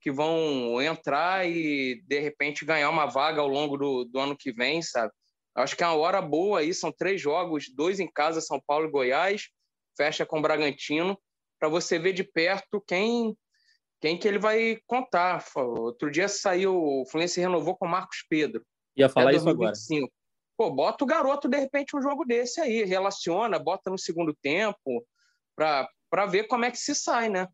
[0.00, 4.50] que vão entrar e de repente ganhar uma vaga ao longo do, do ano que
[4.50, 5.12] vem, sabe?
[5.54, 8.88] Acho que é uma hora boa aí, são três jogos, dois em casa, São Paulo
[8.88, 9.50] e Goiás,
[9.94, 11.20] fecha com o Bragantino
[11.60, 13.36] para você ver de perto quem
[14.00, 15.44] quem que ele vai contar.
[15.54, 18.64] Outro dia saiu, o Fluminense renovou com o Marcos Pedro.
[18.96, 19.72] Ia falar isso agora.
[20.56, 25.04] Pô, bota o garoto, de repente, um jogo desse aí, relaciona, bota no segundo tempo,
[25.56, 27.48] para ver como é que se sai, né?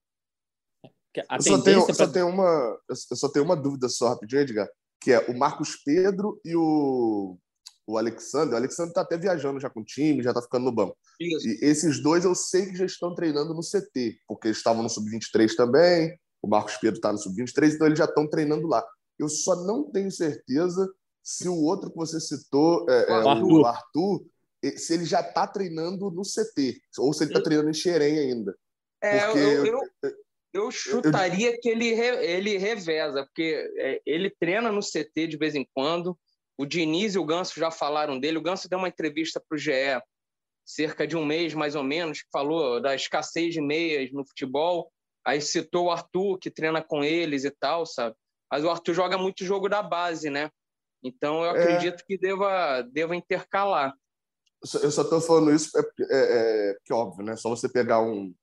[1.14, 1.94] eu só tenho, pra...
[1.94, 4.68] só tenho uma, eu só tenho uma dúvida só, rapidinho, Edgar,
[5.00, 7.38] que é o Marcos Pedro e o
[7.88, 8.54] o Alexandre.
[8.54, 10.96] O Alexandre está até viajando já com o time, já está ficando no banco.
[11.18, 11.48] Isso.
[11.48, 14.90] E esses dois eu sei que já estão treinando no CT, porque eles estavam no
[14.90, 16.14] Sub-23 também.
[16.42, 18.84] O Marcos Pedro está no Sub-23, então eles já estão treinando lá.
[19.18, 20.86] Eu só não tenho certeza
[21.28, 23.60] se o outro que você citou, é, é, Arthur.
[23.60, 24.26] o Arthur,
[24.76, 28.56] se ele já está treinando no CT, ou se ele está treinando em Xerém ainda.
[29.02, 29.80] É, porque eu, eu,
[30.54, 35.54] eu chutaria eu, que ele, ele reveza, porque é, ele treina no CT de vez
[35.54, 36.18] em quando,
[36.56, 38.38] o Diniz e o Ganso já falaram dele.
[38.38, 40.00] O Ganso deu uma entrevista para o GE
[40.64, 44.90] cerca de um mês, mais ou menos, que falou da escassez de meias no futebol.
[45.26, 48.16] Aí citou o Arthur, que treina com eles e tal, sabe?
[48.50, 50.50] Mas o Arthur joga muito jogo da base, né?
[51.02, 51.62] Então eu é.
[51.62, 52.04] acredito é...
[52.06, 53.94] que deva, deva intercalar.
[54.82, 57.36] Eu só estou falando isso é, é, é, porque, óbvio, né?
[57.36, 58.34] Só você pegar um,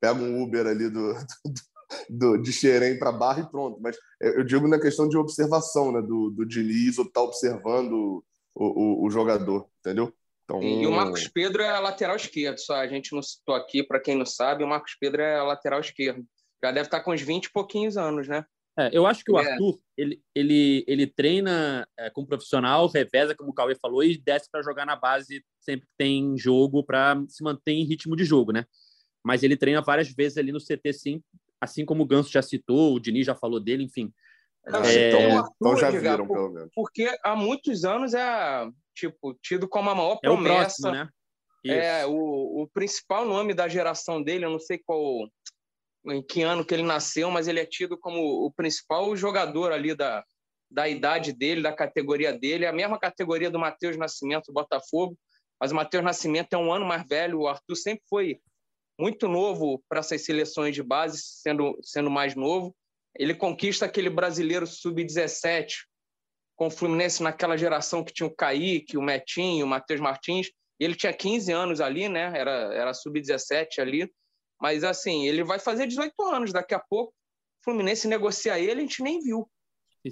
[0.00, 3.80] pega um Uber ali do, do, do, de Xerém para Barra e pronto.
[3.80, 6.00] Mas eu digo na questão de observação, né?
[6.00, 8.22] Do, do Diniz, ou tá observando
[8.54, 10.12] o, o, o, jogador, entendeu?
[10.44, 10.62] Então...
[10.62, 14.16] E o Marcos Pedro é lateral esquerdo, só a gente não citou aqui, para quem
[14.16, 16.24] não sabe, o Marcos Pedro é lateral esquerdo.
[16.62, 18.44] Já deve estar tá com uns 20 e pouquinhos anos, né?
[18.78, 19.50] É, eu acho que o é.
[19.50, 24.48] Arthur, ele, ele, ele treina é, como profissional, reveza, como o Cauê falou, e desce
[24.48, 28.52] para jogar na base sempre que tem jogo, para se manter em ritmo de jogo,
[28.52, 28.64] né?
[29.24, 31.22] Mas ele treina várias vezes ali no CT, sim,
[31.60, 34.12] assim como o Ganso já citou, o Dini já falou dele, enfim.
[34.66, 35.08] é...
[35.08, 36.70] então, então, já viram, por, pelo menos.
[36.72, 40.82] Porque há muitos anos é tipo tido como a maior é promessa.
[40.82, 41.08] Próximo, né?
[41.66, 45.28] É o, o principal nome da geração dele, eu não sei qual
[46.10, 49.94] em que ano que ele nasceu, mas ele é tido como o principal jogador ali
[49.94, 50.24] da,
[50.70, 55.16] da idade dele, da categoria dele, a mesma categoria do Matheus Nascimento Botafogo,
[55.60, 58.40] mas o Matheus Nascimento é um ano mais velho, o Arthur sempre foi
[58.98, 62.74] muito novo para essas seleções de base, sendo, sendo mais novo.
[63.16, 65.84] Ele conquista aquele brasileiro sub-17
[66.56, 70.50] com o Fluminense naquela geração que tinha o Kaique, o Metinho, o Matheus Martins.
[70.78, 72.32] Ele tinha 15 anos ali, né?
[72.36, 74.10] Era, era sub-17 ali.
[74.60, 76.52] Mas, assim, ele vai fazer 18 anos.
[76.52, 79.48] Daqui a pouco, o Fluminense negocia ele, a gente nem viu.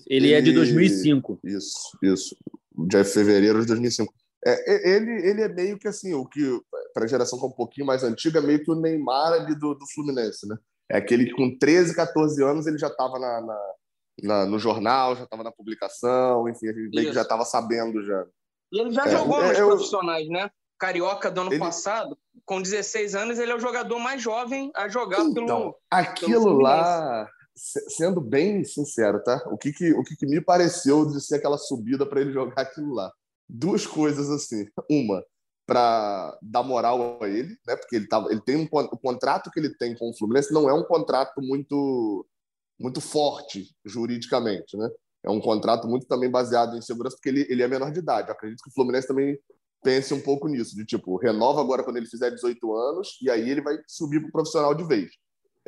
[0.07, 1.41] Ele, é de 2005.
[1.45, 2.37] Isso, isso.
[2.77, 4.13] De fevereiro de 2005.
[4.45, 6.61] É, ele, ele é meio que assim, o que
[6.95, 9.75] para a geração que é um pouquinho mais antiga, meio que o Neymar ali do,
[9.75, 10.57] do Fluminense, né?
[10.89, 13.73] É aquele que com 13, 14 anos ele já estava na, na,
[14.23, 17.09] na, no jornal, já estava na publicação, enfim, meio Isso.
[17.09, 18.25] que já estava sabendo já.
[18.73, 19.67] E ele já é, jogou é, nos eu...
[19.69, 20.51] profissionais, né?
[20.79, 21.59] Carioca do ano ele...
[21.59, 25.77] passado, com 16 anos, ele é o jogador mais jovem a jogar então, pelo.
[25.91, 29.43] Aquilo pelo lá, sendo bem sincero, tá?
[29.47, 32.63] O que, que, o que, que me pareceu de ser aquela subida para ele jogar
[32.63, 33.13] aquilo lá?
[33.49, 34.67] Duas coisas assim.
[34.91, 35.25] Uma,
[35.67, 37.77] para dar moral a ele, né?
[37.77, 40.69] Porque ele, tava, ele tem um o contrato que ele tem com o Fluminense não
[40.69, 42.25] é um contrato muito
[42.79, 44.89] muito forte juridicamente, né?
[45.25, 48.29] É um contrato muito também baseado em segurança, porque ele, ele é menor de idade.
[48.29, 49.37] Eu acredito que o Fluminense também
[49.87, 53.49] pense um pouco nisso, de tipo, renova agora quando ele fizer 18 anos e aí
[53.49, 55.13] ele vai subir para o profissional de vez.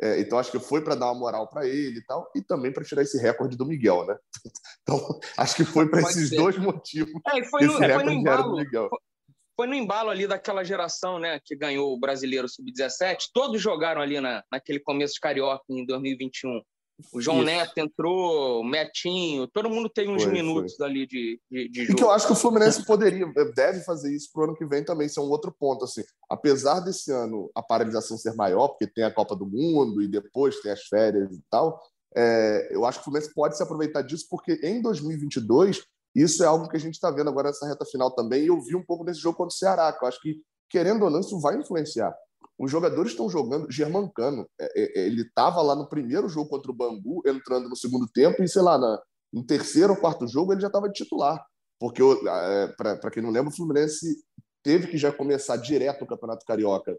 [0.01, 2.71] É, então acho que foi para dar uma moral para ele e tal, e também
[2.71, 4.17] para tirar esse recorde do Miguel, né?
[4.83, 6.35] Então acho que foi para esses ser.
[6.35, 7.13] dois motivos.
[7.27, 8.89] É, foi no, esse recorde foi no embalo, do Miguel.
[8.89, 8.99] Foi,
[9.55, 13.29] foi, no embalo ali daquela geração, né, que ganhou o Brasileiro Sub-17.
[13.33, 16.61] Todos jogaram ali na, naquele começo de carioca em 2021.
[17.13, 17.45] O João Isso.
[17.45, 20.85] Neto entrou, o Metinho, todo mundo tem uns foi, minutos foi.
[20.85, 21.93] ali de, de, de, jogo.
[21.93, 24.65] E que eu acho que o Fluminense poderia, deve fazer isso para o ano que
[24.65, 25.85] vem também, isso é um outro ponto.
[25.85, 30.07] Assim, apesar desse ano a paralisação ser maior, porque tem a Copa do Mundo e
[30.07, 31.79] depois tem as férias e tal,
[32.15, 35.83] é, eu acho que o Fluminense pode se aproveitar disso, porque em 2022
[36.15, 38.59] isso é algo que a gente está vendo agora nessa reta final também, e eu
[38.61, 41.19] vi um pouco nesse jogo contra o Ceará, que eu acho que, querendo ou não,
[41.19, 42.13] isso vai influenciar.
[42.59, 43.71] Os jogadores estão jogando.
[43.71, 47.75] Germancano, é, é, é ele estava lá no primeiro jogo contra o Bangu, entrando no
[47.75, 51.41] segundo tempo, e sei lá, na, no terceiro ou quarto jogo ele já estava titular.
[51.79, 54.21] Porque, é, para quem não lembra, o Fluminense
[54.61, 56.97] teve que já começar direto o Campeonato Carioca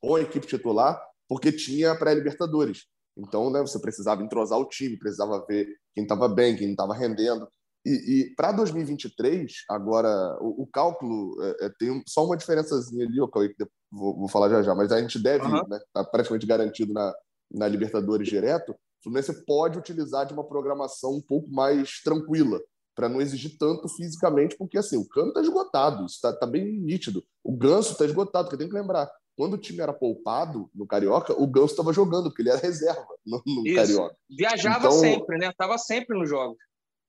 [0.00, 2.86] com a equipe titular, porque tinha pré-Libertadores.
[3.16, 7.48] Então, né, você precisava entrosar o time, precisava ver quem estava bem, quem estava rendendo.
[7.88, 13.18] E, e para 2023, agora, o, o cálculo é, é, tem só uma diferençazinha ali,
[13.18, 15.66] okay, que vou, vou, falar já já, mas a gente deve, uhum.
[15.66, 17.14] né, tá praticamente garantido na,
[17.50, 22.60] na Libertadores direto, o Fluminense pode utilizar de uma programação um pouco mais tranquila,
[22.94, 27.24] para não exigir tanto fisicamente, porque assim, o Cano está esgotado, está tá bem nítido.
[27.44, 31.32] O Ganso está esgotado, porque tem que lembrar, quando o time era poupado no Carioca,
[31.40, 34.16] o Ganso estava jogando, porque ele era reserva no, no Carioca.
[34.28, 35.48] Viajava então, sempre, né?
[35.48, 36.58] Estava sempre nos jogos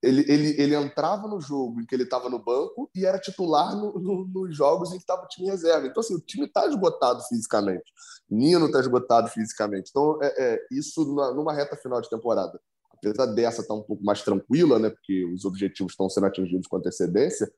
[0.02, 3.76] ele, ele, ele entrava no jogo em que ele estava no banco e era titular
[3.76, 5.88] no, no, nos jogos em que estava o time reserva.
[5.88, 7.92] Então, assim, o time está esgotado fisicamente.
[8.30, 9.90] Nino está esgotado fisicamente.
[9.90, 12.60] Então, é, é isso numa, numa, reta final de temporada.
[12.94, 16.68] Apesar dessa estar tá um pouco mais tranquila, né, porque os objetivos estão sendo atingidos
[16.68, 17.52] com antecedência,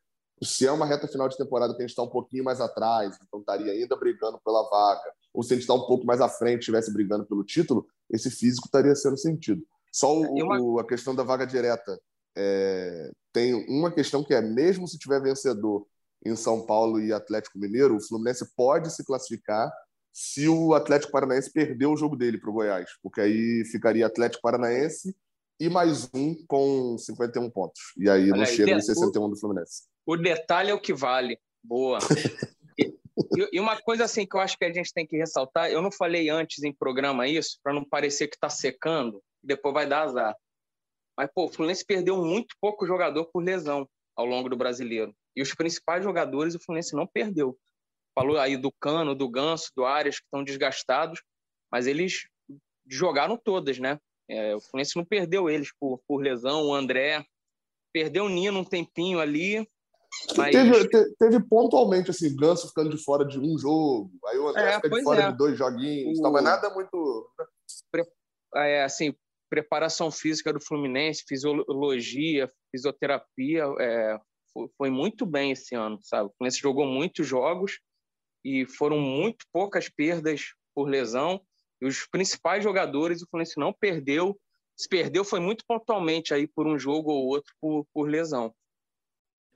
[0.43, 3.15] se é uma reta final de temporada que a gente está um pouquinho mais atrás,
[3.27, 6.27] então estaria ainda brigando pela vaga, ou se a gente está um pouco mais à
[6.27, 9.63] frente, estivesse brigando pelo título, esse físico estaria sendo sentido.
[9.91, 10.60] Só o, uma...
[10.60, 11.99] o, a questão da vaga direta
[12.37, 15.85] é, tem uma questão que é, mesmo se tiver vencedor
[16.25, 19.71] em São Paulo e Atlético Mineiro, o Fluminense pode se classificar
[20.13, 24.41] se o Atlético Paranaense perder o jogo dele para o Goiás, porque aí ficaria Atlético
[24.41, 25.15] Paranaense
[25.59, 27.93] e mais um com 51 pontos.
[27.97, 29.83] E aí Olha não chega nos 61 do Fluminense.
[30.05, 31.39] O detalhe é o que vale.
[31.63, 31.99] Boa.
[32.77, 32.93] e,
[33.53, 35.91] e, uma coisa assim que eu acho que a gente tem que ressaltar, eu não
[35.91, 40.35] falei antes em programa isso, para não parecer que está secando, depois vai dar azar.
[41.21, 45.15] Mas, pô, o Fluminense perdeu muito pouco jogador por lesão ao longo do brasileiro.
[45.36, 47.55] E os principais jogadores o Fluminense não perdeu.
[48.15, 51.21] Falou aí do Cano, do Ganso, do Arias, que estão desgastados,
[51.71, 52.23] mas eles
[52.89, 53.99] jogaram todas, né?
[54.27, 56.65] É, o Fluminense não perdeu eles por, por lesão.
[56.65, 57.23] O André
[57.93, 59.60] perdeu o Nino um tempinho ali,
[60.36, 60.51] Mas...
[60.51, 64.71] Teve, te, teve, pontualmente, assim, Ganso ficando de fora de um jogo, aí o André
[64.71, 65.31] é, fica de fora é.
[65.31, 66.31] de dois joguinhos, o...
[66.31, 67.31] mas nada muito...
[68.55, 69.15] É, assim,
[69.51, 74.17] preparação física do Fluminense, fisiologia, fisioterapia, é,
[74.53, 76.29] foi, foi, muito bem esse ano, sabe?
[76.29, 77.81] O Fluminense jogou muitos jogos
[78.45, 81.41] e foram muito poucas perdas por lesão,
[81.81, 84.39] e os principais jogadores o Fluminense não perdeu,
[84.73, 88.55] se perdeu foi muito pontualmente aí por um jogo ou outro por, por lesão.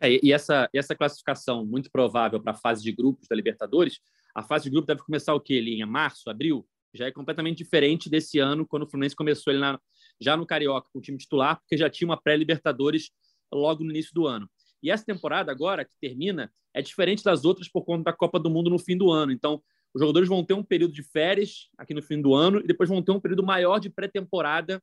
[0.01, 4.01] É, e essa, essa classificação muito provável para a fase de grupos da Libertadores,
[4.36, 5.58] a fase de grupo deve começar o quê?
[5.58, 6.67] Em março, abril?
[6.95, 9.79] Já é completamente diferente desse ano, quando o Fluminense começou ele na,
[10.19, 13.12] já no Carioca com o time titular, porque já tinha uma pré-Libertadores
[13.53, 14.49] logo no início do ano.
[14.81, 18.49] E essa temporada agora, que termina, é diferente das outras por conta da Copa do
[18.49, 19.31] Mundo no fim do ano.
[19.31, 19.62] Então,
[19.93, 22.89] os jogadores vão ter um período de férias aqui no fim do ano e depois
[22.89, 24.81] vão ter um período maior de pré-temporada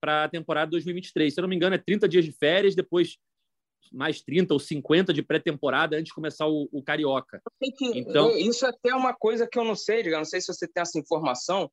[0.00, 1.32] para a temporada 2023.
[1.32, 3.16] Se eu não me engano, é 30 dias de férias, depois
[3.92, 7.40] mais 30 ou 50 de pré-temporada antes de começar o, o Carioca.
[7.76, 10.46] Que, então, isso é até uma coisa que eu não sei, Diga, não sei se
[10.46, 11.64] você tem essa informação.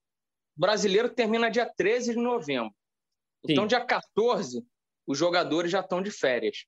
[0.56, 2.74] O brasileiro termina dia 13 de novembro.
[3.43, 3.69] Então, Sim.
[3.69, 4.63] dia 14,
[5.08, 6.65] os jogadores já estão de férias.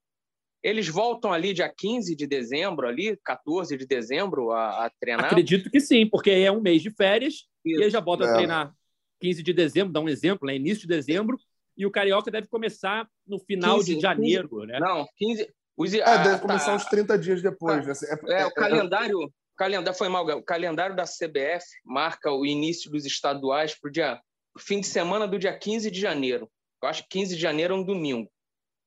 [0.63, 5.25] Eles voltam ali dia 15 de dezembro, ali, 14 de dezembro, a, a treinar?
[5.25, 7.81] Acredito que sim, porque é um mês de férias Isso.
[7.81, 8.29] e aí já volta é.
[8.29, 8.73] a treinar
[9.19, 10.55] 15 de dezembro, dá um exemplo, né?
[10.55, 11.37] início de dezembro,
[11.77, 14.79] e o Carioca deve começar no final 15, de janeiro, 15, né?
[14.79, 15.53] Não, 15.
[15.75, 17.85] Os, é, deve tá, começar uns 30 dias depois.
[17.85, 17.91] Né?
[17.91, 19.19] Assim, é, é, o é, calendário.
[19.19, 20.25] O calendário foi mal.
[20.25, 24.21] O calendário da CBF marca o início dos estaduais para o dia
[24.59, 26.49] fim de semana do dia 15 de janeiro.
[26.81, 28.27] Eu acho que 15 de janeiro é um domingo.
[28.27, 28.31] Tá,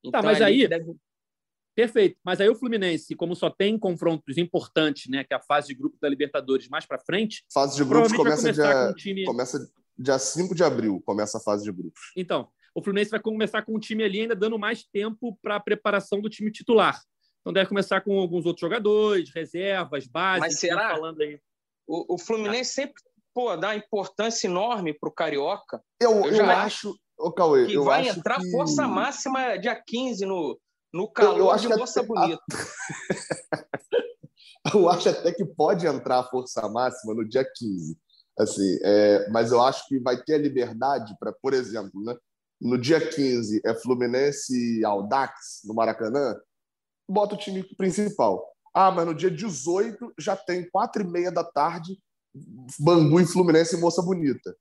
[0.05, 0.69] então, tá, mas aí.
[0.69, 0.95] Deve...
[1.75, 2.19] Perfeito.
[2.25, 5.75] Mas aí o Fluminense, como só tem confrontos importantes, né, que é a fase de
[5.75, 7.45] grupo da Libertadores mais para frente.
[7.53, 9.25] Fase de grupos começa dia, time...
[9.25, 9.59] começa
[9.99, 12.01] dia 5 de abril, começa a fase de grupos.
[12.17, 15.61] Então, o Fluminense vai começar com o time ali ainda dando mais tempo para a
[15.61, 17.01] preparação do time titular.
[17.41, 20.41] Então deve começar com alguns outros jogadores, reservas, bases.
[20.41, 20.91] Mas será?
[20.91, 21.41] Falando aí.
[21.87, 22.85] O, o Fluminense ah.
[22.85, 25.83] sempre pô, dá importância enorme para o Carioca.
[25.99, 28.51] Eu, eu, eu acho, ô, Cauê, que eu vai acho entrar que...
[28.51, 30.61] força máxima dia 15 no,
[30.93, 32.09] no calor eu, eu acho de Moça até...
[32.09, 32.43] Bonita.
[34.75, 37.99] eu acho até que pode entrar a força máxima no dia 15.
[38.39, 42.15] Assim, é, mas eu acho que vai ter a liberdade para, por exemplo, né,
[42.61, 46.35] no dia 15 é Fluminense e Audax, no Maracanã,
[47.09, 48.45] bota o time principal.
[48.75, 51.99] Ah, mas no dia 18 já tem quatro e meia da tarde
[52.79, 54.57] Bangu e Fluminense e Moça Bonita.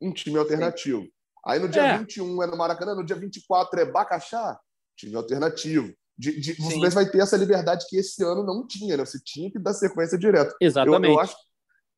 [0.00, 1.06] Um time alternativo.
[1.44, 1.98] Aí no dia é.
[1.98, 4.58] 21 é no Maracanã, no dia 24 é Bacaxá,
[4.96, 5.92] time alternativo.
[6.18, 9.04] De, de, o Fluminense vai ter essa liberdade que esse ano não tinha, né?
[9.04, 10.54] Você tinha que dar sequência direto.
[10.60, 11.06] Exatamente.
[11.06, 11.34] Eu, eu acho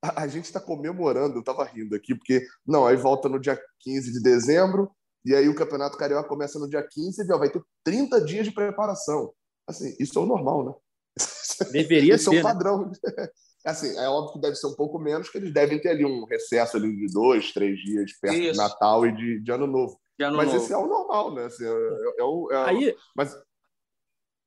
[0.02, 3.58] a, a gente está comemorando, eu estava rindo aqui, porque não, aí volta no dia
[3.80, 4.90] 15 de dezembro,
[5.24, 8.52] e aí o Campeonato Carioca começa no dia 15 e vai ter 30 dias de
[8.52, 9.32] preparação.
[9.66, 10.74] Assim, isso é o normal, né?
[11.72, 12.30] Deveria Esse ser.
[12.30, 12.42] é o né?
[12.42, 12.86] padrão.
[12.86, 12.92] Né?
[13.64, 16.24] Assim, é óbvio que deve ser um pouco menos, que eles devem ter ali um
[16.24, 18.52] recesso ali de dois, três dias perto isso.
[18.52, 20.00] de Natal e de, de Ano Novo.
[20.18, 20.58] De ano Mas novo.
[20.58, 21.44] esse é o normal, né?
[21.44, 23.34] Assim, é, é, é o, é, aí, mas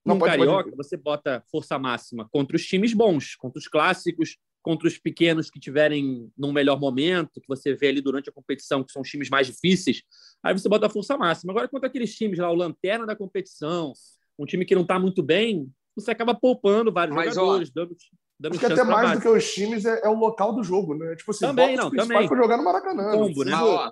[0.06, 0.76] não, pode, Carioca, pode...
[0.76, 5.60] você bota força máxima contra os times bons, contra os clássicos, contra os pequenos que
[5.60, 9.30] tiverem num melhor momento, que você vê ali durante a competição, que são os times
[9.30, 10.02] mais difíceis,
[10.42, 11.54] aí você bota a força máxima.
[11.54, 13.94] Agora, contra aqueles times lá, o lanterna da competição,
[14.40, 17.96] um time que não está muito bem, você acaba poupando vários Mas, jogadores, ó, dando,
[18.40, 20.96] dando Acho que até mais do que os times é, é, o local do jogo,
[20.96, 21.16] né?
[21.16, 22.28] Tipo assim, também, não, também.
[22.28, 23.12] para jogar no Maracanã.
[23.12, 23.54] Combo, né?
[23.54, 23.92] ó,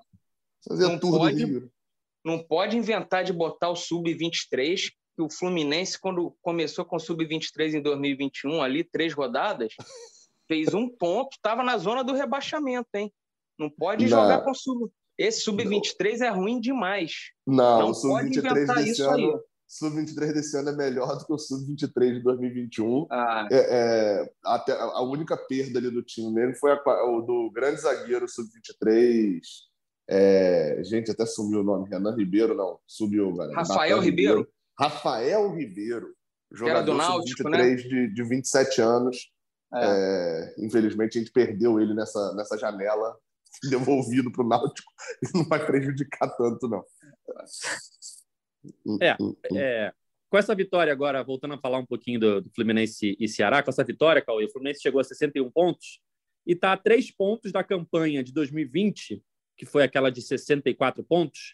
[0.68, 1.70] fazer não pode,
[2.26, 7.76] não pode inventar de botar o sub-23 que o Fluminense, quando começou com o sub-23
[7.76, 9.76] em 2021, ali, três rodadas,
[10.48, 13.12] fez um ponto, estava na zona do rebaixamento, hein?
[13.58, 14.10] Não pode não.
[14.10, 14.92] jogar com sub.
[15.18, 17.32] Esse sub-23 é ruim demais.
[17.46, 19.40] Não, não o sub-23 desse ano.
[19.68, 23.08] Sub-23 desse ano é melhor do que o sub-23 de 2021.
[23.10, 23.48] Ah.
[23.52, 27.82] É, é, até a única perda ali do time mesmo foi a, o do grande
[27.82, 29.40] zagueiro sub-23.
[30.10, 31.90] É, gente, até sumiu o nome.
[31.90, 32.80] Renan Ribeiro, não.
[32.86, 33.56] Subiu, galera.
[33.56, 34.40] Rafael Ribeiro.
[34.40, 34.54] Ribeiro.
[34.80, 36.14] Rafael Ribeiro.
[36.52, 37.76] Jogador sub-23 né?
[37.76, 39.33] de, de 27 anos.
[39.76, 40.54] É.
[40.56, 43.18] É, infelizmente, a gente perdeu ele nessa, nessa janela,
[43.70, 44.92] devolvido para o Náutico,
[45.24, 46.84] e não vai prejudicar tanto, não.
[49.02, 49.18] É,
[49.56, 49.94] é,
[50.30, 53.70] com essa vitória agora, voltando a falar um pouquinho do, do, Fluminense e Ceará, com
[53.70, 56.02] essa vitória, Cauê, o Fluminense chegou a 61 pontos
[56.46, 59.24] e está a três pontos da campanha de 2020,
[59.58, 61.52] que foi aquela de 64 pontos,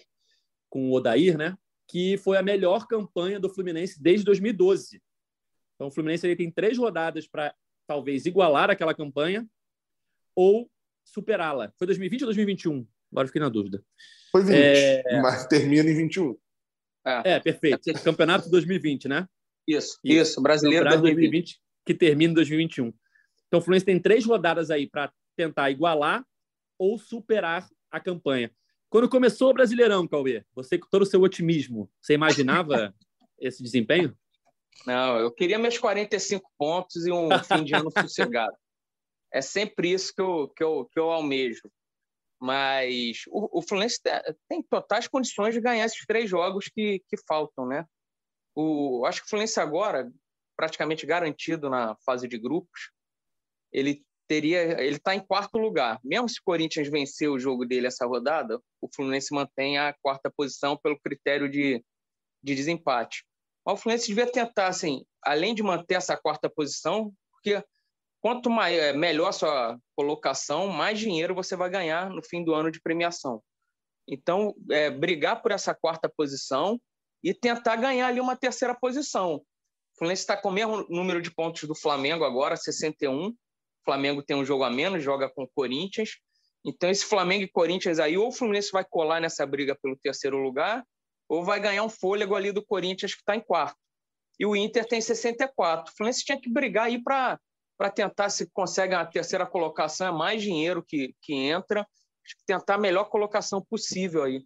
[0.70, 1.57] com o Odair, né?
[1.88, 5.01] Que foi a melhor campanha do Fluminense desde 2012.
[5.76, 7.53] Então, o Fluminense ele tem três rodadas para
[7.90, 9.50] talvez igualar aquela campanha
[10.36, 10.70] ou
[11.04, 11.74] superá-la.
[11.76, 12.88] Foi 2020 ou 2021?
[13.12, 13.84] Agora fiquei na dúvida.
[14.32, 15.22] Foi 20, é...
[15.24, 16.38] mas termina em 21.
[17.04, 17.92] É, é perfeito.
[18.04, 19.28] Campeonato 2020, né?
[19.68, 21.16] Isso, isso, isso brasileiro 2020.
[21.16, 22.94] 2020, que termina em 2021.
[23.48, 26.24] Então o Fluminense tem três rodadas aí para tentar igualar
[26.78, 28.52] ou superar a campanha.
[28.88, 32.94] Quando começou o Brasileirão, Cauê, você com todo o seu otimismo, você imaginava
[33.40, 34.16] esse desempenho?
[34.86, 38.55] Não, eu queria meus 45 pontos e um fim de ano sossegado.
[39.32, 41.69] É sempre isso que eu, que eu, que eu almejo.
[42.41, 43.99] Mas o, o Fluminense
[44.47, 47.86] tem totais condições de ganhar esses três jogos que, que faltam, né?
[48.55, 50.11] O, acho que o Fluminense agora,
[50.55, 52.91] praticamente garantido na fase de grupos,
[53.71, 55.99] ele teria, ele está em quarto lugar.
[56.03, 60.32] Mesmo se o Corinthians vencer o jogo dele essa rodada, o Fluminense mantém a quarta
[60.32, 61.84] posição pelo critério de,
[62.41, 63.25] de desempate.
[63.72, 67.63] O Fluminense devia tentar, assim, além de manter essa quarta posição, porque
[68.22, 72.53] quanto maior, é, melhor a sua colocação, mais dinheiro você vai ganhar no fim do
[72.53, 73.41] ano de premiação.
[74.07, 76.80] Então, é, brigar por essa quarta posição
[77.24, 79.36] e tentar ganhar ali uma terceira posição.
[79.36, 79.45] O
[79.97, 83.28] Fluminense está com o mesmo número de pontos do Flamengo agora, 61.
[83.28, 83.36] O
[83.86, 86.17] Flamengo tem um jogo a menos, joga com o Corinthians.
[86.65, 90.38] Então, esse Flamengo e Corinthians aí, ou o Fluminense vai colar nessa briga pelo terceiro
[90.38, 90.84] lugar,
[91.30, 93.77] ou vai ganhar um fôlego ali do Corinthians, que está em quarto.
[94.39, 95.91] E o Inter tem 64.
[95.91, 97.39] O Fluminense tinha que brigar aí para
[97.93, 101.88] tentar se consegue a terceira colocação, é mais dinheiro que, que entra,
[102.47, 104.43] tentar a melhor colocação possível aí.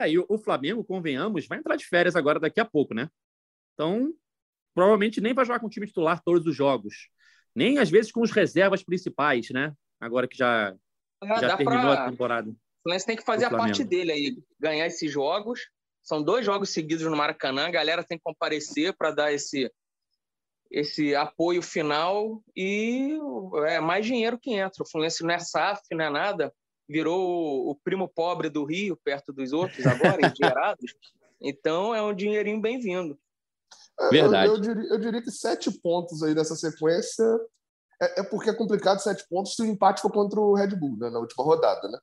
[0.00, 3.10] É, e o Flamengo, convenhamos, vai entrar de férias agora daqui a pouco, né?
[3.74, 4.14] Então,
[4.72, 7.08] provavelmente nem vai jogar com o time titular todos os jogos.
[7.52, 9.72] Nem às vezes com os reservas principais, né?
[9.98, 10.76] Agora que já,
[11.24, 12.04] é, já terminou pra...
[12.04, 12.50] a temporada.
[12.50, 15.68] O Fluminense tem que fazer a parte dele aí, ganhar esses jogos
[16.08, 19.70] são dois jogos seguidos no Maracanã, a galera tem que comparecer para dar esse,
[20.70, 23.18] esse apoio final e
[23.66, 24.82] é mais dinheiro que entra.
[24.82, 26.50] O Fluminense não é SAF, não é nada,
[26.88, 30.94] virou o primo pobre do Rio, perto dos outros agora, endinheirados.
[31.38, 33.18] Então é um dinheirinho bem-vindo.
[34.10, 34.48] Verdade.
[34.48, 37.24] Eu, eu, diria, eu, diria, que sete pontos aí nessa sequência
[38.00, 40.96] é, é, porque é complicado sete pontos se o empate for contra o Red Bull
[40.96, 41.98] né, na última rodada, né?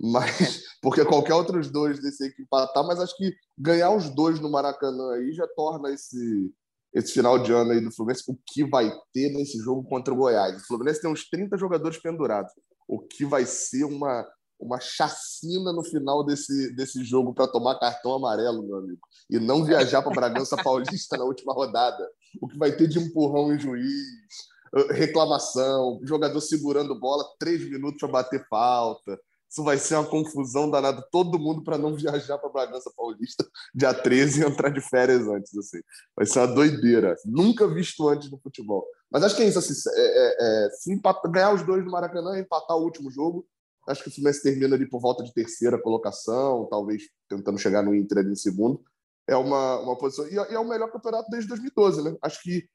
[0.00, 4.40] Mas, porque qualquer outros dois desse aí que empatar, mas acho que ganhar os dois
[4.40, 6.50] no Maracanã aí já torna esse,
[6.94, 10.16] esse final de ano aí do Fluminense o que vai ter nesse jogo contra o
[10.16, 10.62] Goiás.
[10.62, 12.50] O Fluminense tem uns 30 jogadores pendurados.
[12.88, 14.26] O que vai ser uma,
[14.58, 19.00] uma chacina no final desse, desse jogo para tomar cartão amarelo, meu amigo.
[19.28, 22.08] E não viajar para Bragança Paulista na última rodada.
[22.40, 24.48] O que vai ter de empurrão em juiz,
[24.92, 29.20] reclamação, jogador segurando bola três minutos para bater falta
[29.50, 31.04] isso vai ser uma confusão danada.
[31.10, 33.44] Todo mundo para não viajar para Bragança Paulista
[33.74, 35.56] dia 13 e entrar de férias antes.
[35.58, 35.80] Assim.
[36.16, 37.16] Vai ser uma doideira.
[37.24, 38.86] Nunca visto antes no futebol.
[39.10, 39.58] Mas acho que é isso.
[39.58, 40.36] Assim, é, é,
[40.66, 43.44] é, se empatar, ganhar os dois no Maracanã e empatar o último jogo,
[43.88, 47.92] acho que o Fluminense termina ali por volta de terceira colocação, talvez tentando chegar no
[47.92, 48.80] Inter ali em segundo.
[49.26, 50.28] É uma, uma posição.
[50.28, 52.16] E é, é o melhor campeonato desde 2012, né?
[52.22, 52.68] Acho que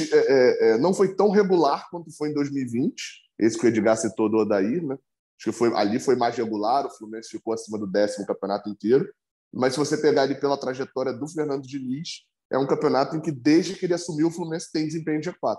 [0.00, 2.94] é, é, é, não foi tão regular quanto foi em 2020.
[3.38, 4.96] Esse que o Edgar citou do Odair, né?
[5.42, 9.12] Acho que foi, ali foi mais regular, o Fluminense ficou acima do décimo campeonato inteiro.
[9.52, 13.32] Mas se você pegar ali pela trajetória do Fernando Diniz, é um campeonato em que,
[13.32, 15.58] desde que ele assumiu, o Fluminense tem desempenho de G4.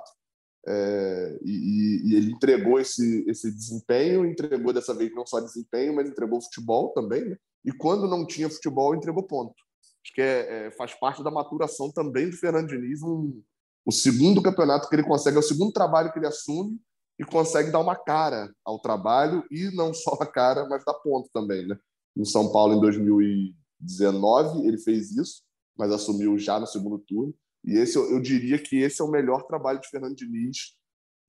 [0.66, 6.08] É, e, e, ele entregou esse, esse desempenho, entregou dessa vez não só desempenho, mas
[6.08, 7.26] entregou futebol também.
[7.26, 7.36] Né?
[7.66, 9.54] E quando não tinha futebol, entregou ponto.
[10.02, 13.02] Acho que é, é, faz parte da maturação também do Fernando Diniz.
[13.02, 13.44] Um,
[13.86, 16.80] o segundo campeonato que ele consegue, é o segundo trabalho que ele assume
[17.20, 21.30] e consegue dar uma cara ao trabalho e não só a cara, mas dar ponto
[21.34, 21.78] também, né?
[22.16, 25.44] No São Paulo em 2019 ele fez isso,
[25.78, 27.34] mas assumiu já no segundo turno.
[27.64, 30.76] E esse eu, eu diria que esse é o melhor trabalho de Fernando Diniz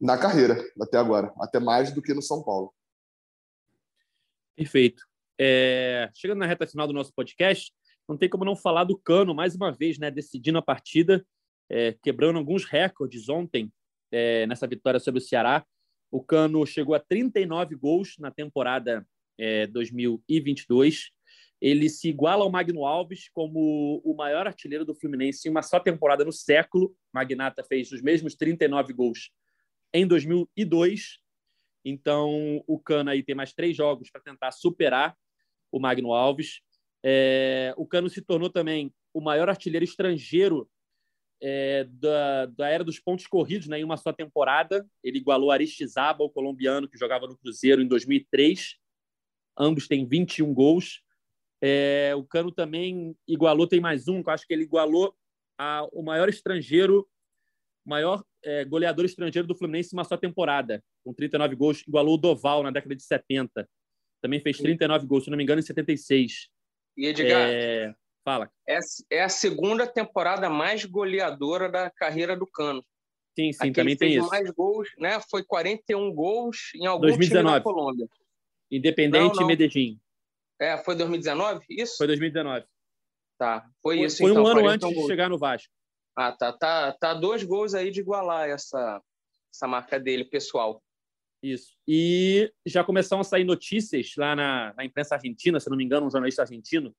[0.01, 2.75] na carreira até agora, até mais do que no São Paulo.
[4.57, 5.03] Perfeito.
[5.39, 7.73] É, chegando na reta final do nosso podcast,
[8.09, 10.11] não tem como não falar do Cano mais uma vez, né?
[10.11, 11.25] Decidindo a partida,
[11.71, 13.73] é, quebrando alguns recordes ontem
[14.13, 15.65] é, nessa vitória sobre o Ceará.
[16.15, 19.05] O Cano chegou a 39 gols na temporada
[19.37, 21.11] é, 2022.
[21.61, 25.81] Ele se iguala ao Magno Alves como o maior artilheiro do Fluminense em uma só
[25.81, 26.97] temporada no século.
[27.13, 29.33] Magnata fez os mesmos 39 gols
[29.93, 31.19] em 2002.
[31.85, 35.17] Então, o Cano aí tem mais três jogos para tentar superar
[35.73, 36.61] o Magno Alves.
[37.03, 40.71] É, o Cano se tornou também o maior artilheiro estrangeiro
[41.47, 44.89] é, da, da era dos pontos corridos né, em uma só temporada.
[45.03, 48.79] Ele igualou Aristizaba, o colombiano que jogava no Cruzeiro em 2003.
[49.59, 51.03] Ambos têm 21 gols.
[51.61, 55.15] É, o Cano também igualou, tem mais um, que eu acho que ele igualou
[55.59, 57.07] a, o maior estrangeiro,
[57.85, 61.85] maior é, goleador estrangeiro do Fluminense em uma só temporada, com 39 gols.
[61.87, 63.69] Igualou o Doval na década de 70.
[64.23, 66.49] Também fez 39 gols, se não me engano, em 76.
[66.97, 67.51] E Edgar?
[67.51, 67.95] É...
[68.25, 68.51] Fala.
[68.67, 68.79] É,
[69.11, 72.83] é a segunda temporada mais goleadora da carreira do Cano.
[73.39, 74.29] Sim, sim, Aquele também tem isso.
[74.29, 75.21] mais gols, né?
[75.31, 77.47] Foi 41 gols em algum 2019.
[77.47, 78.09] time da Colômbia.
[78.71, 80.01] Independente e Medellín.
[80.59, 81.65] É, foi 2019?
[81.69, 81.97] Isso?
[81.99, 82.65] Foi 2019.
[83.37, 84.19] Tá, foi, foi isso.
[84.19, 85.03] Foi então, um ano antes gols.
[85.03, 85.73] de chegar no Vasco.
[86.17, 89.03] Ah, tá, tá, tá dois gols aí de igualar essa,
[89.53, 90.81] essa marca dele, pessoal.
[91.43, 91.77] Isso.
[91.87, 96.07] E já começaram a sair notícias lá na, na imprensa argentina, se não me engano,
[96.07, 96.95] um jornalista argentino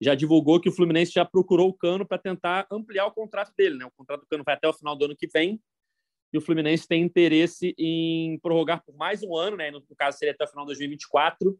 [0.00, 3.78] já divulgou que o Fluminense já procurou o Cano para tentar ampliar o contrato dele.
[3.78, 3.84] Né?
[3.84, 5.60] O contrato do Cano vai até o final do ano que vem
[6.32, 9.70] e o Fluminense tem interesse em prorrogar por mais um ano, né?
[9.70, 11.58] no caso seria até o final de 2024,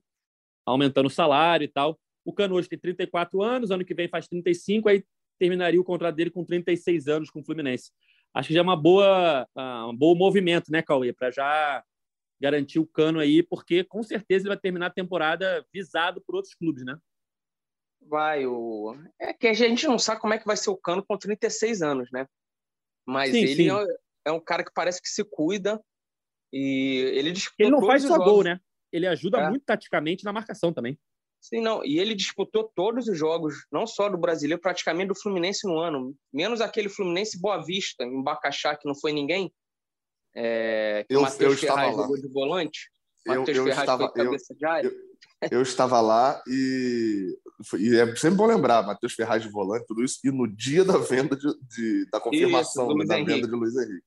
[0.67, 1.99] aumentando o salário e tal.
[2.25, 5.05] O Cano hoje tem 34 anos, ano que vem faz 35, aí
[5.39, 7.93] terminaria o contrato dele com 36 anos com o Fluminense.
[8.35, 11.83] Acho que já é uma boa, ah, um bom movimento, né, Cauê, para já
[12.41, 16.55] garantir o Cano aí, porque com certeza ele vai terminar a temporada visado por outros
[16.55, 16.99] clubes, né?
[18.01, 18.97] Vai o.
[19.21, 21.83] É que a gente não sabe como é que vai ser o Cano com 36
[21.83, 22.27] anos, né?
[23.07, 23.71] Mas sim, ele sim.
[23.71, 23.87] É,
[24.27, 25.81] é um cara que parece que se cuida
[26.53, 27.67] e ele disputou.
[27.67, 28.61] Ele não faz só gol, né?
[28.93, 29.49] Ele ajuda é.
[29.49, 30.99] muito taticamente na marcação também.
[31.41, 31.85] Sim, não.
[31.85, 36.17] E ele disputou todos os jogos, não só do brasileiro, praticamente do Fluminense no ano.
[36.33, 39.53] Menos aquele Fluminense Boa Vista, em Bacaxá, que não foi ninguém.
[40.35, 42.91] É, que eu, o Matheus Ferraz jogou de volante.
[43.27, 44.89] Matheus Ferraz estava, foi cabeça eu, de área.
[44.89, 45.06] Eu,
[45.51, 47.39] eu estava lá e,
[47.79, 50.99] e, é sempre bom lembrar, Matheus Ferraz de volante, tudo isso, e no dia da
[50.99, 54.07] venda de, de da confirmação isso, da venda de Luiz Henrique.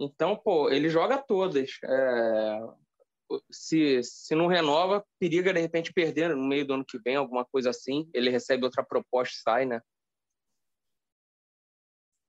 [0.00, 1.70] Então, pô, ele joga todas.
[1.82, 2.60] É...
[3.50, 7.44] Se, se não renova, periga de repente perder no meio do ano que vem, alguma
[7.44, 8.08] coisa assim.
[8.14, 9.82] Ele recebe outra proposta e sai, né?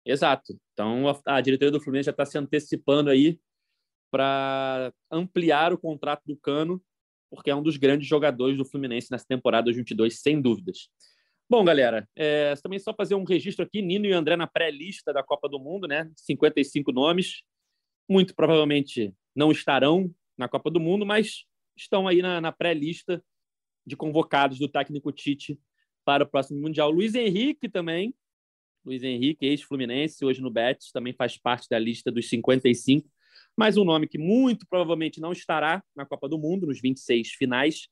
[0.06, 0.60] Exato.
[0.74, 3.40] Então a, a diretoria do Fluminense já está se antecipando aí
[4.12, 6.82] para ampliar o contrato do Cano
[7.30, 10.90] porque é um dos grandes jogadores do Fluminense nessa temporada 2022, sem dúvidas.
[11.50, 15.24] Bom, galera, é, também só fazer um registro aqui, Nino e André na pré-lista da
[15.24, 16.10] Copa do Mundo, né?
[16.16, 17.42] 55 nomes,
[18.08, 23.24] muito provavelmente não estarão na Copa do Mundo, mas estão aí na, na pré-lista
[23.86, 25.60] de convocados do técnico Tite
[26.06, 26.92] para o próximo Mundial.
[26.92, 28.14] Luiz Henrique também,
[28.86, 33.10] Luiz Henrique, ex-Fluminense, hoje no Betis, também faz parte da lista dos 55
[33.60, 37.90] mais um nome que muito provavelmente não estará na Copa do Mundo, nos 26 finais,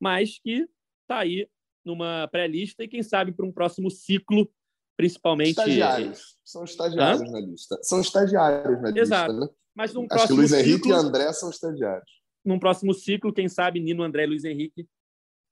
[0.00, 0.66] mas que
[1.02, 1.46] está aí
[1.84, 4.50] numa pré-lista e quem sabe para um próximo ciclo,
[4.96, 5.50] principalmente.
[5.50, 6.38] Estagiários.
[6.42, 7.32] São estagiários Hã?
[7.32, 7.78] na lista.
[7.82, 9.32] São estagiários na Exato.
[9.32, 9.52] lista, né?
[9.74, 12.10] Mas num Acho próximo que Luiz ciclo, Henrique e André são estagiários.
[12.42, 14.88] Num próximo ciclo, quem sabe Nino, André e Luiz Henrique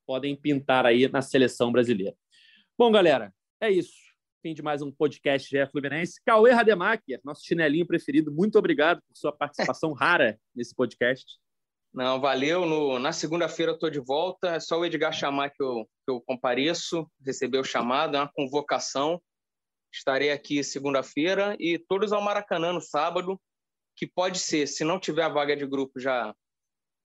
[0.06, 2.16] podem pintar aí na seleção brasileira.
[2.78, 4.01] Bom, galera, é isso
[4.42, 6.20] fim de mais um podcast GE Fluminense.
[6.26, 11.24] Cauê Rademacher, nosso chinelinho preferido, muito obrigado por sua participação rara nesse podcast.
[11.94, 12.66] Não, valeu.
[12.66, 14.56] No, na segunda-feira eu estou de volta.
[14.56, 18.32] É só o Edgar chamar que eu, que eu compareço, receber o chamado, é uma
[18.32, 19.22] convocação.
[19.92, 23.40] Estarei aqui segunda-feira e todos ao Maracanã no sábado,
[23.94, 26.34] que pode ser, se não tiver a vaga de grupo já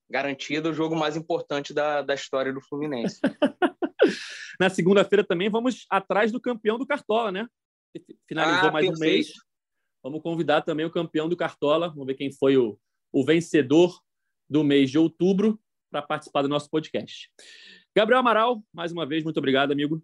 [0.09, 3.19] garantida, o jogo mais importante da, da história do Fluminense.
[4.60, 7.47] Na segunda-feira também vamos atrás do campeão do Cartola, né?
[8.28, 8.97] Finalizou ah, mais perfeito.
[8.97, 9.34] um mês.
[10.03, 11.89] Vamos convidar também o campeão do Cartola.
[11.89, 12.80] Vamos ver quem foi o,
[13.12, 13.99] o vencedor
[14.49, 15.60] do mês de outubro
[15.91, 17.32] para participar do nosso podcast.
[17.95, 20.03] Gabriel Amaral, mais uma vez, muito obrigado, amigo.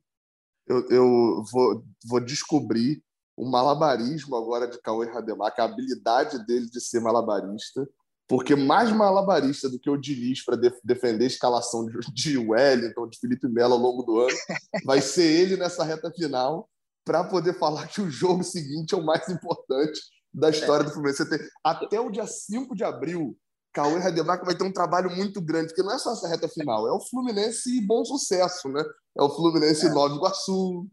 [0.68, 3.04] Eu, eu vou, vou descobrir
[3.36, 7.88] o malabarismo agora de Cauê Rademacher, a habilidade dele de ser malabarista
[8.28, 13.20] porque mais malabarista do que o Diniz para def defender a escalação de, Wellington, de
[13.20, 14.38] Felipe Melo ao longo do ano,
[14.86, 16.70] vai ser ele nessa reta final
[17.06, 20.00] para poder falar que o jogo seguinte é o mais importante
[20.34, 21.30] da história do Fluminense.
[21.30, 23.38] Tem, até o dia 5 de abril,
[23.74, 26.88] Cauê Rademacher vai ter um trabalho muito grande, porque não é só essa reta final,
[26.88, 28.84] é o Fluminense bom sucesso, né?
[29.18, 29.90] É o Fluminense é.
[29.90, 30.88] Nova Iguaçu,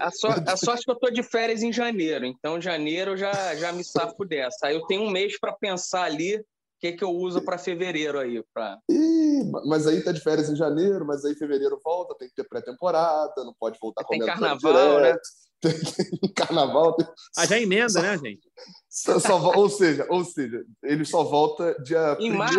[0.00, 3.54] a, so, a sorte que eu tô de férias em janeiro, então janeiro eu já,
[3.54, 4.66] já me safo dessa.
[4.66, 6.44] Aí eu tenho um mês para pensar ali o
[6.80, 8.42] que, que eu uso para fevereiro aí.
[8.52, 8.78] Pra...
[8.90, 12.48] Ih, mas aí tá de férias em janeiro, mas aí fevereiro volta, tem que ter
[12.48, 15.16] pré-temporada, não pode voltar com Tem carnaval, né?
[15.58, 16.94] Tem, tem carnaval.
[16.96, 17.06] Tem...
[17.34, 18.46] Ah, já emenda, só, né, gente?
[18.90, 22.58] Só, só, ou, seja, ou seja, ele só volta dia 1 de março.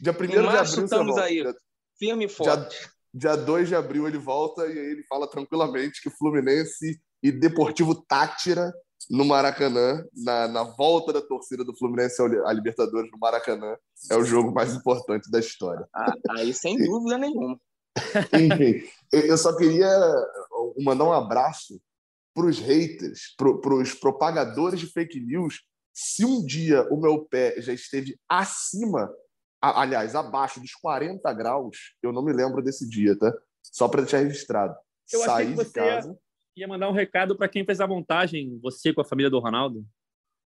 [0.00, 0.84] Dia 1 de abril.
[0.84, 1.42] Estamos aí,
[1.98, 2.76] firme e forte.
[2.76, 7.32] Já, Dia 2 de abril ele volta e aí ele fala tranquilamente que Fluminense e
[7.32, 8.72] Deportivo Tátira
[9.10, 13.76] no Maracanã, na, na volta da torcida do Fluminense à Libertadores no Maracanã,
[14.10, 15.86] é o jogo mais importante da história.
[15.94, 17.58] Ah, aí sem dúvida nenhuma.
[18.32, 19.88] Enfim, eu só queria
[20.78, 21.80] mandar um abraço
[22.34, 25.62] para os haters, para os propagadores de fake news.
[25.92, 29.10] Se um dia o meu pé já esteve acima
[29.60, 33.32] aliás, abaixo dos 40 graus, eu não me lembro desse dia, tá?
[33.62, 34.74] Só para deixar registrado.
[35.12, 36.18] Eu Saí achei que você de casa.
[36.56, 39.38] ia, ia mandar um recado para quem fez a montagem, você com a família do
[39.38, 39.84] Ronaldo.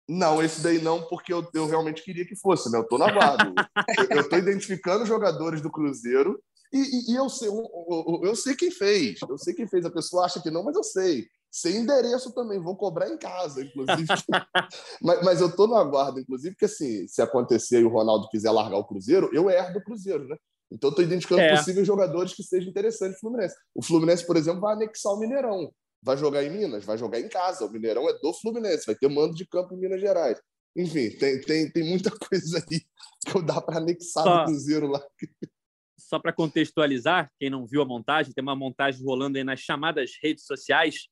[0.09, 2.79] Não, esse daí não, porque eu, eu realmente queria que fosse, né?
[2.79, 3.07] Eu tô na
[4.11, 6.43] eu, eu tô identificando jogadores do Cruzeiro
[6.73, 9.21] e, e- e eu, sei, eu, eu- eu sei quem fez.
[9.29, 9.85] Eu sei quem fez.
[9.87, 11.29] A pessoa acha que não, mas eu sei.
[11.51, 14.07] Sei endereço também, vou cobrar em casa, inclusive.
[15.03, 18.51] mas, mas eu tô na guarda, inclusive, porque assim, se acontecer e o Ronaldo quiser
[18.53, 20.37] largar o Cruzeiro, eu herdo o Cruzeiro, né?
[20.73, 21.57] Então eu tô identificando É.
[21.57, 23.57] possíveis jogadores que sejam interessantes pro Fluminense.
[23.75, 25.73] O Fluminense, por exemplo, vai anexar o Mineirão.
[26.03, 26.85] Vai jogar em Minas?
[26.85, 27.67] Vai jogar em casa.
[27.67, 30.41] O Mineirão é do Fluminense, vai ter mando de campo em Minas Gerais.
[30.77, 32.81] Enfim, tem, tem, tem muita coisa aí
[33.27, 35.03] que dá para anexar Só- do Cruzeiro lá.
[35.99, 40.13] Só para contextualizar, quem não viu a montagem, tem uma montagem rolando aí nas chamadas
[40.23, 41.09] redes sociais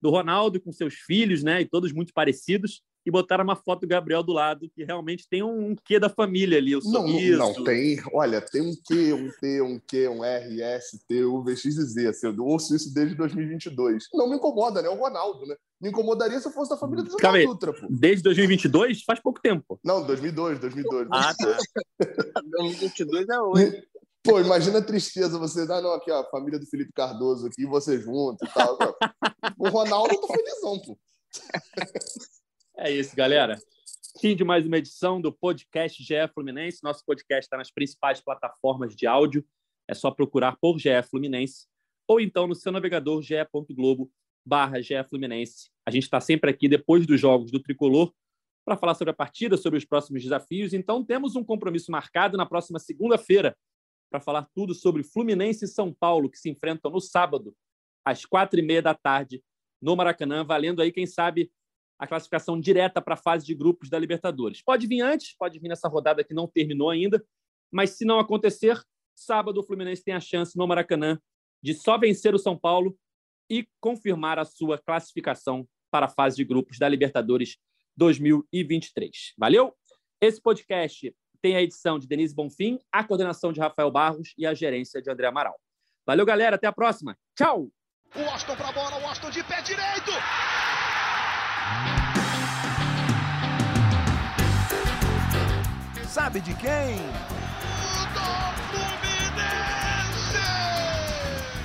[0.00, 1.60] do Ronaldo com seus filhos, né?
[1.60, 2.82] E todos muito parecidos.
[3.06, 6.10] E botaram uma foto do Gabriel do lado, que realmente tem um, um quê da
[6.10, 7.38] família ali, o Não, não, sorriso.
[7.38, 7.98] não, tem.
[8.12, 11.76] Olha, tem um Q, um T, um Q, um R, S, T, U, V, X
[11.78, 12.08] e Z.
[12.08, 14.04] Assim, eu ouço isso desde 2022.
[14.12, 14.90] Não me incomoda, né?
[14.90, 15.56] O Ronaldo, né?
[15.80, 17.46] Me incomodaria se eu fosse da família do Calma aí.
[17.46, 17.86] Dutra, pô.
[17.88, 19.80] Desde 2022, faz pouco tempo.
[19.82, 21.08] Não, 2002, 2002.
[21.10, 21.56] Ah, tá.
[22.58, 23.82] 2022 é hoje.
[24.28, 27.64] Pô, imagina a tristeza você, ah, não, aqui, ó, a família do Felipe Cardoso aqui,
[27.64, 28.76] você junto e tal.
[29.58, 30.98] o Ronaldo, eu tô felizão, pô.
[32.76, 33.58] É isso, galera.
[34.20, 36.84] Fim de mais uma edição do podcast GE Fluminense.
[36.84, 39.42] Nosso podcast está nas principais plataformas de áudio.
[39.88, 41.66] É só procurar por GE Fluminense
[42.06, 44.10] ou então no seu navegador ge.globo
[44.44, 44.76] barra
[45.08, 45.70] Fluminense.
[45.86, 48.12] A gente está sempre aqui depois dos jogos do Tricolor
[48.62, 50.74] para falar sobre a partida, sobre os próximos desafios.
[50.74, 53.56] Então temos um compromisso marcado na próxima segunda-feira
[54.10, 57.54] para falar tudo sobre Fluminense e São Paulo, que se enfrentam no sábado,
[58.04, 59.42] às quatro e meia da tarde,
[59.80, 61.50] no Maracanã, valendo aí, quem sabe,
[61.98, 64.62] a classificação direta para a fase de grupos da Libertadores.
[64.62, 67.24] Pode vir antes, pode vir nessa rodada que não terminou ainda,
[67.70, 68.80] mas se não acontecer,
[69.14, 71.20] sábado o Fluminense tem a chance no Maracanã
[71.62, 72.96] de só vencer o São Paulo
[73.50, 77.56] e confirmar a sua classificação para a fase de grupos da Libertadores
[77.96, 79.34] 2023.
[79.36, 79.74] Valeu?
[80.20, 84.54] Esse podcast tem a edição de Denise Bonfim, a coordenação de Rafael Barros e a
[84.54, 85.58] gerência de André Amaral.
[86.06, 86.56] Valeu, galera.
[86.56, 87.16] Até a próxima.
[87.36, 87.68] Tchau!
[88.16, 90.10] O Austin pra bola, o Austin de pé direito.
[96.06, 96.96] Sabe de quem?
[98.14, 100.38] Do Fluminense.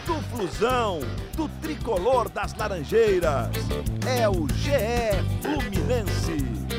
[0.05, 0.99] Do Flusão,
[1.35, 3.49] do tricolor das Laranjeiras.
[4.05, 4.71] É o GE
[5.41, 6.72] Fluminense.